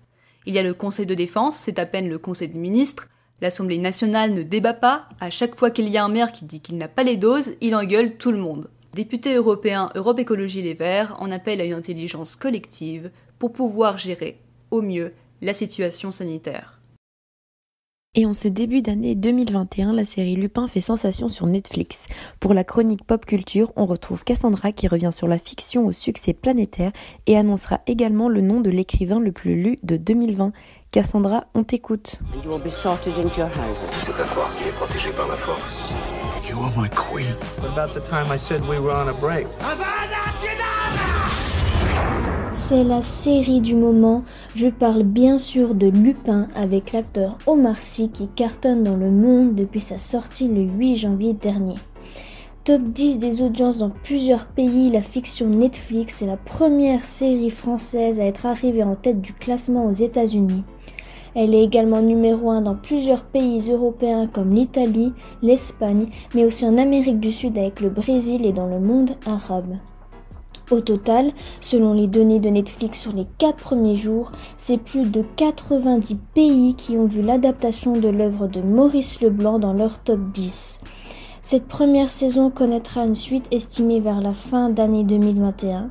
Il 0.46 0.54
y 0.54 0.58
a 0.58 0.62
le 0.62 0.74
Conseil 0.74 1.06
de 1.06 1.14
défense, 1.14 1.56
c'est 1.56 1.80
à 1.80 1.86
peine 1.86 2.08
le 2.08 2.18
Conseil 2.18 2.48
des 2.48 2.58
ministres, 2.58 3.08
L'Assemblée 3.42 3.78
nationale 3.78 4.32
ne 4.32 4.44
débat 4.44 4.72
pas, 4.72 5.08
à 5.20 5.28
chaque 5.28 5.58
fois 5.58 5.72
qu'il 5.72 5.88
y 5.88 5.98
a 5.98 6.04
un 6.04 6.08
maire 6.08 6.30
qui 6.30 6.44
dit 6.44 6.60
qu'il 6.60 6.78
n'a 6.78 6.86
pas 6.86 7.02
les 7.02 7.16
doses, 7.16 7.54
il 7.60 7.74
engueule 7.74 8.16
tout 8.16 8.30
le 8.30 8.38
monde. 8.38 8.70
Député 8.94 9.34
européen 9.34 9.90
Europe 9.96 10.20
Écologie 10.20 10.62
Les 10.62 10.74
Verts 10.74 11.16
en 11.18 11.32
appelle 11.32 11.60
à 11.60 11.64
une 11.64 11.72
intelligence 11.72 12.36
collective 12.36 13.10
pour 13.40 13.52
pouvoir 13.52 13.98
gérer 13.98 14.38
au 14.70 14.80
mieux 14.80 15.12
la 15.40 15.54
situation 15.54 16.12
sanitaire. 16.12 16.78
Et 18.14 18.26
en 18.26 18.34
ce 18.34 18.46
début 18.46 18.82
d'année 18.82 19.14
2021, 19.14 19.94
la 19.94 20.04
série 20.04 20.36
Lupin 20.36 20.68
fait 20.68 20.82
sensation 20.82 21.28
sur 21.28 21.46
Netflix. 21.46 22.08
Pour 22.40 22.52
la 22.52 22.62
chronique 22.62 23.04
pop 23.04 23.24
culture, 23.24 23.72
on 23.74 23.86
retrouve 23.86 24.22
Cassandra 24.22 24.70
qui 24.70 24.86
revient 24.86 25.08
sur 25.10 25.28
la 25.28 25.38
fiction 25.38 25.86
au 25.86 25.92
succès 25.92 26.34
planétaire 26.34 26.92
et 27.26 27.38
annoncera 27.38 27.80
également 27.86 28.28
le 28.28 28.42
nom 28.42 28.60
de 28.60 28.68
l'écrivain 28.68 29.18
le 29.18 29.32
plus 29.32 29.60
lu 29.60 29.78
de 29.82 29.96
2020. 29.96 30.52
Cassandra, 30.92 31.46
on 31.54 31.64
t'écoute. 31.64 32.20
C'est 32.42 32.50
à 34.20 34.24
croire 34.24 34.54
qu'il 34.56 34.66
est 34.66 34.72
protégé 34.72 35.10
par 35.12 35.26
la 35.26 35.36
force. 35.36 35.90
You 36.46 36.58
are 36.58 36.70
my 36.76 36.90
queen. 36.90 37.34
What 37.62 37.70
about 37.70 37.98
the 37.98 38.06
time 38.06 38.30
I 38.30 38.38
said 38.38 38.60
we 38.68 38.78
were 38.78 38.92
on 38.94 39.08
a 39.08 39.14
break? 39.14 39.46
C'est 42.52 42.84
la 42.84 43.00
série 43.00 43.62
du 43.62 43.74
moment. 43.74 44.22
Je 44.54 44.68
parle 44.68 45.02
bien 45.02 45.38
sûr 45.38 45.74
de 45.74 45.86
Lupin 45.86 46.48
avec 46.54 46.92
l'acteur 46.92 47.38
Omar 47.46 47.80
Sy 47.80 48.10
qui 48.10 48.28
cartonne 48.28 48.84
dans 48.84 48.96
le 48.96 49.10
monde 49.10 49.54
depuis 49.54 49.80
sa 49.80 49.96
sortie 49.96 50.48
le 50.48 50.60
8 50.60 50.96
janvier 50.96 51.32
dernier. 51.32 51.76
Top 52.64 52.82
10 52.82 53.18
des 53.18 53.40
audiences 53.40 53.78
dans 53.78 53.90
plusieurs 53.90 54.44
pays, 54.44 54.90
la 54.90 55.00
fiction 55.00 55.48
Netflix 55.48 56.20
est 56.20 56.26
la 56.26 56.36
première 56.36 57.06
série 57.06 57.50
française 57.50 58.20
à 58.20 58.24
être 58.24 58.44
arrivée 58.44 58.84
en 58.84 58.94
tête 58.94 59.22
du 59.22 59.32
classement 59.32 59.86
aux 59.86 59.92
États-Unis. 59.92 60.64
Elle 61.34 61.54
est 61.54 61.64
également 61.64 62.02
numéro 62.02 62.50
1 62.50 62.62
dans 62.62 62.74
plusieurs 62.74 63.24
pays 63.24 63.70
européens 63.70 64.26
comme 64.26 64.54
l'Italie, 64.54 65.12
l'Espagne, 65.40 66.08
mais 66.34 66.44
aussi 66.44 66.66
en 66.66 66.76
Amérique 66.76 67.20
du 67.20 67.30
Sud 67.30 67.56
avec 67.56 67.80
le 67.80 67.88
Brésil 67.88 68.44
et 68.44 68.52
dans 68.52 68.66
le 68.66 68.80
monde 68.80 69.12
arabe. 69.24 69.76
Au 70.70 70.80
total, 70.80 71.32
selon 71.60 71.92
les 71.92 72.06
données 72.06 72.40
de 72.40 72.48
Netflix 72.48 73.00
sur 73.00 73.12
les 73.12 73.26
4 73.38 73.56
premiers 73.56 73.94
jours, 73.94 74.32
c'est 74.56 74.78
plus 74.78 75.10
de 75.10 75.22
90 75.36 76.16
pays 76.34 76.74
qui 76.74 76.96
ont 76.96 77.06
vu 77.06 77.22
l'adaptation 77.22 77.92
de 77.92 78.08
l'œuvre 78.08 78.46
de 78.46 78.60
Maurice 78.60 79.20
Leblanc 79.20 79.58
dans 79.58 79.72
leur 79.72 79.98
top 79.98 80.20
10. 80.32 80.78
Cette 81.42 81.66
première 81.66 82.12
saison 82.12 82.50
connaîtra 82.50 83.04
une 83.04 83.16
suite 83.16 83.48
estimée 83.50 84.00
vers 84.00 84.20
la 84.20 84.32
fin 84.32 84.70
d'année 84.70 85.04
2021. 85.04 85.90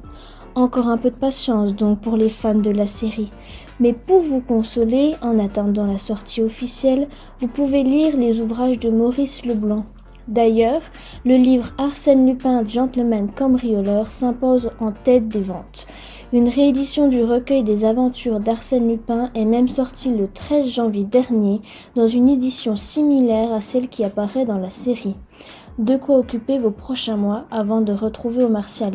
Encore 0.54 0.90
un 0.90 0.98
peu 0.98 1.10
de 1.10 1.16
patience 1.16 1.74
donc 1.74 2.02
pour 2.02 2.18
les 2.18 2.28
fans 2.28 2.56
de 2.56 2.72
la 2.72 2.86
série. 2.86 3.32
Mais 3.80 3.94
pour 3.94 4.22
vous 4.22 4.42
consoler, 4.42 5.16
en 5.22 5.40
attendant 5.40 5.86
la 5.86 5.98
sortie 5.98 6.42
officielle, 6.42 7.08
vous 7.40 7.48
pouvez 7.48 7.84
lire 7.84 8.18
les 8.18 8.42
ouvrages 8.42 8.78
de 8.78 8.90
Maurice 8.90 9.46
Leblanc. 9.46 9.86
D'ailleurs, 10.28 10.82
le 11.26 11.38
livre 11.38 11.72
Arsène 11.78 12.28
Lupin, 12.28 12.66
Gentleman 12.66 13.32
cambrioleur 13.32 14.12
s'impose 14.12 14.72
en 14.82 14.92
tête 14.92 15.30
des 15.30 15.42
ventes. 15.42 15.88
Une 16.34 16.50
réédition 16.50 17.08
du 17.08 17.24
recueil 17.24 17.64
des 17.64 17.86
aventures 17.86 18.40
d'Arsène 18.42 18.90
Lupin 18.90 19.32
est 19.36 19.46
même 19.46 19.68
sortie 19.70 20.12
le 20.14 20.28
13 20.28 20.68
janvier 20.68 21.06
dernier 21.06 21.62
dans 21.96 22.08
une 22.08 22.28
édition 22.28 22.76
similaire 22.76 23.54
à 23.54 23.62
celle 23.62 23.88
qui 23.88 24.04
apparaît 24.04 24.46
dans 24.46 24.60
la 24.60 24.70
série. 24.70 25.16
De 25.80 25.96
quoi 25.96 26.18
occuper 26.18 26.58
vos 26.58 26.72
prochains 26.72 27.18
mois 27.18 27.46
avant 27.52 27.82
de 27.82 27.94
retrouver 27.94 28.44
Omar 28.44 28.70
Sy 28.70 28.84
à. 28.84 28.90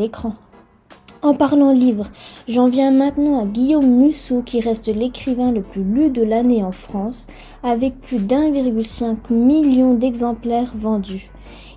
En 1.22 1.34
parlant 1.34 1.72
livre, 1.72 2.06
j'en 2.46 2.68
viens 2.68 2.90
maintenant 2.90 3.42
à 3.42 3.46
Guillaume 3.46 3.86
Musso 3.86 4.42
qui 4.42 4.60
reste 4.60 4.88
l'écrivain 4.88 5.50
le 5.50 5.62
plus 5.62 5.82
lu 5.82 6.10
de 6.10 6.22
l'année 6.22 6.62
en 6.62 6.72
France 6.72 7.26
avec 7.62 8.00
plus 8.00 8.18
d'1,5 8.18 9.32
million 9.32 9.94
d'exemplaires 9.94 10.72
vendus. 10.76 11.30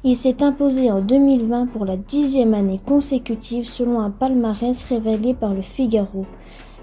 Il 0.04 0.16
s'est 0.16 0.44
imposé 0.44 0.92
en 0.92 1.00
2020 1.02 1.68
pour 1.68 1.86
la 1.86 1.96
dixième 1.96 2.54
année 2.54 2.82
consécutive 2.86 3.66
selon 3.66 4.02
un 4.02 4.12
palmarès 4.12 4.84
révélé 4.84 5.34
par 5.34 5.54
le 5.54 5.62
Figaro. 5.62 6.26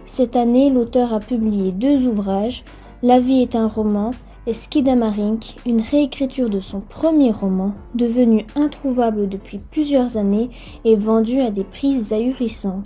Cette 0.06 0.36
année, 0.36 0.70
l'auteur 0.70 1.12
a 1.12 1.20
publié 1.20 1.72
deux 1.72 2.06
ouvrages, 2.06 2.64
La 3.02 3.18
vie 3.18 3.42
est 3.42 3.54
un 3.54 3.68
roman 3.68 4.12
et 4.46 4.54
Skidamarink, 4.54 5.56
une 5.66 5.80
réécriture 5.80 6.48
de 6.48 6.60
son 6.60 6.80
premier 6.80 7.32
roman, 7.32 7.74
devenu 7.94 8.46
introuvable 8.54 9.28
depuis 9.28 9.58
plusieurs 9.58 10.16
années 10.16 10.50
et 10.84 10.96
vendu 10.96 11.40
à 11.40 11.50
des 11.50 11.64
prix 11.64 12.12
ahurissants. 12.12 12.82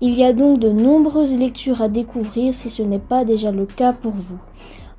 Il 0.00 0.14
y 0.14 0.24
a 0.24 0.32
donc 0.32 0.60
de 0.60 0.70
nombreuses 0.70 1.36
lectures 1.36 1.82
à 1.82 1.88
découvrir 1.88 2.54
si 2.54 2.70
ce 2.70 2.82
n'est 2.82 2.98
pas 2.98 3.24
déjà 3.24 3.50
le 3.50 3.66
cas 3.66 3.92
pour 3.92 4.12
vous. 4.12 4.38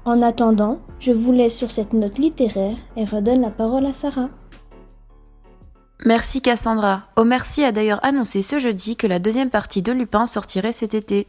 En 0.03 0.21
attendant, 0.21 0.79
je 0.99 1.11
vous 1.11 1.31
laisse 1.31 1.57
sur 1.57 1.71
cette 1.71 1.93
note 1.93 2.17
littéraire 2.17 2.77
et 2.95 3.05
redonne 3.05 3.41
la 3.41 3.49
parole 3.49 3.85
à 3.85 3.93
Sarah. 3.93 4.29
Merci 6.05 6.41
Cassandra. 6.41 7.03
Oh 7.15 7.23
merci 7.23 7.63
a 7.63 7.71
d'ailleurs 7.71 8.03
annoncé 8.03 8.41
ce 8.41 8.59
jeudi 8.59 8.95
que 8.95 9.07
la 9.07 9.19
deuxième 9.19 9.49
partie 9.49 9.81
de 9.81 9.91
Lupin 9.91 10.25
sortirait 10.25 10.73
cet 10.73 10.93
été. 10.93 11.27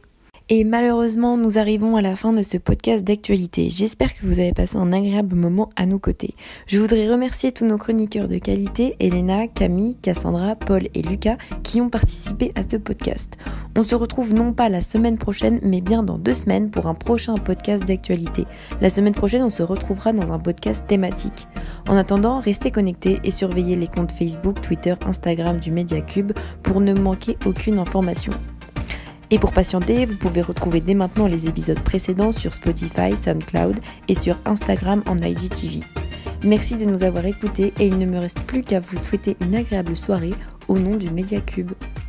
Et 0.49 0.63
malheureusement, 0.63 1.35
nous 1.35 1.57
arrivons 1.57 1.97
à 1.97 2.01
la 2.01 2.15
fin 2.15 2.31
de 2.31 2.41
ce 2.41 2.55
podcast 2.55 3.03
d'actualité. 3.03 3.69
J'espère 3.69 4.13
que 4.13 4.25
vous 4.25 4.39
avez 4.39 4.53
passé 4.53 4.77
un 4.77 4.93
agréable 4.93 5.35
moment 5.35 5.71
à 5.75 5.85
nos 5.85 5.99
côtés. 5.99 6.35
Je 6.67 6.79
voudrais 6.79 7.09
remercier 7.09 7.51
tous 7.51 7.65
nos 7.65 7.77
chroniqueurs 7.77 8.29
de 8.29 8.37
qualité, 8.37 8.95
Elena, 9.01 9.49
Camille, 9.49 9.97
Cassandra, 9.97 10.55
Paul 10.55 10.83
et 10.93 11.01
Lucas, 11.01 11.35
qui 11.63 11.81
ont 11.81 11.89
participé 11.89 12.53
à 12.55 12.61
ce 12.63 12.77
podcast. 12.77 13.33
On 13.75 13.83
se 13.83 13.93
retrouve 13.93 14.33
non 14.33 14.53
pas 14.53 14.69
la 14.69 14.79
semaine 14.79 15.17
prochaine, 15.17 15.59
mais 15.63 15.81
bien 15.81 16.01
dans 16.01 16.17
deux 16.17 16.33
semaines 16.33 16.71
pour 16.71 16.87
un 16.87 16.95
prochain 16.95 17.35
podcast 17.35 17.83
d'actualité. 17.83 18.45
La 18.79 18.89
semaine 18.89 19.13
prochaine, 19.13 19.43
on 19.43 19.49
se 19.49 19.63
retrouvera 19.63 20.13
dans 20.13 20.31
un 20.31 20.39
podcast 20.39 20.87
thématique. 20.87 21.45
En 21.89 21.97
attendant, 21.97 22.39
restez 22.39 22.71
connectés 22.71 23.19
et 23.25 23.31
surveillez 23.31 23.75
les 23.75 23.87
comptes 23.87 24.13
Facebook, 24.13 24.61
Twitter, 24.61 24.93
Instagram 25.05 25.57
du 25.59 25.71
Mediacube 25.71 26.31
pour 26.63 26.79
ne 26.79 26.93
manquer 26.93 27.37
aucune 27.45 27.79
information. 27.79 28.31
Et 29.29 29.39
pour 29.39 29.51
patienter, 29.51 30.05
vous 30.05 30.15
pouvez 30.15 30.41
retrouver 30.41 30.79
dès 30.79 30.93
maintenant 30.93 31.27
les 31.27 31.47
épisodes 31.47 31.79
précédents 31.79 32.31
sur 32.31 32.53
Spotify, 32.53 33.17
SoundCloud 33.17 33.79
et 34.07 34.15
sur 34.15 34.37
Instagram 34.45 35.03
en 35.05 35.17
IGTV. 35.17 35.81
Merci 36.43 36.77
de 36.77 36.85
nous 36.85 37.03
avoir 37.03 37.25
écoutés 37.25 37.73
et 37.79 37.87
il 37.87 37.97
ne 37.97 38.05
me 38.05 38.19
reste 38.19 38.39
plus 38.41 38.63
qu'à 38.63 38.79
vous 38.79 38.97
souhaiter 38.97 39.35
une 39.41 39.55
agréable 39.55 39.97
soirée 39.97 40.33
au 40.67 40.77
nom 40.77 40.95
du 40.95 41.09
Mediacube. 41.09 41.71
Cube. 41.71 42.06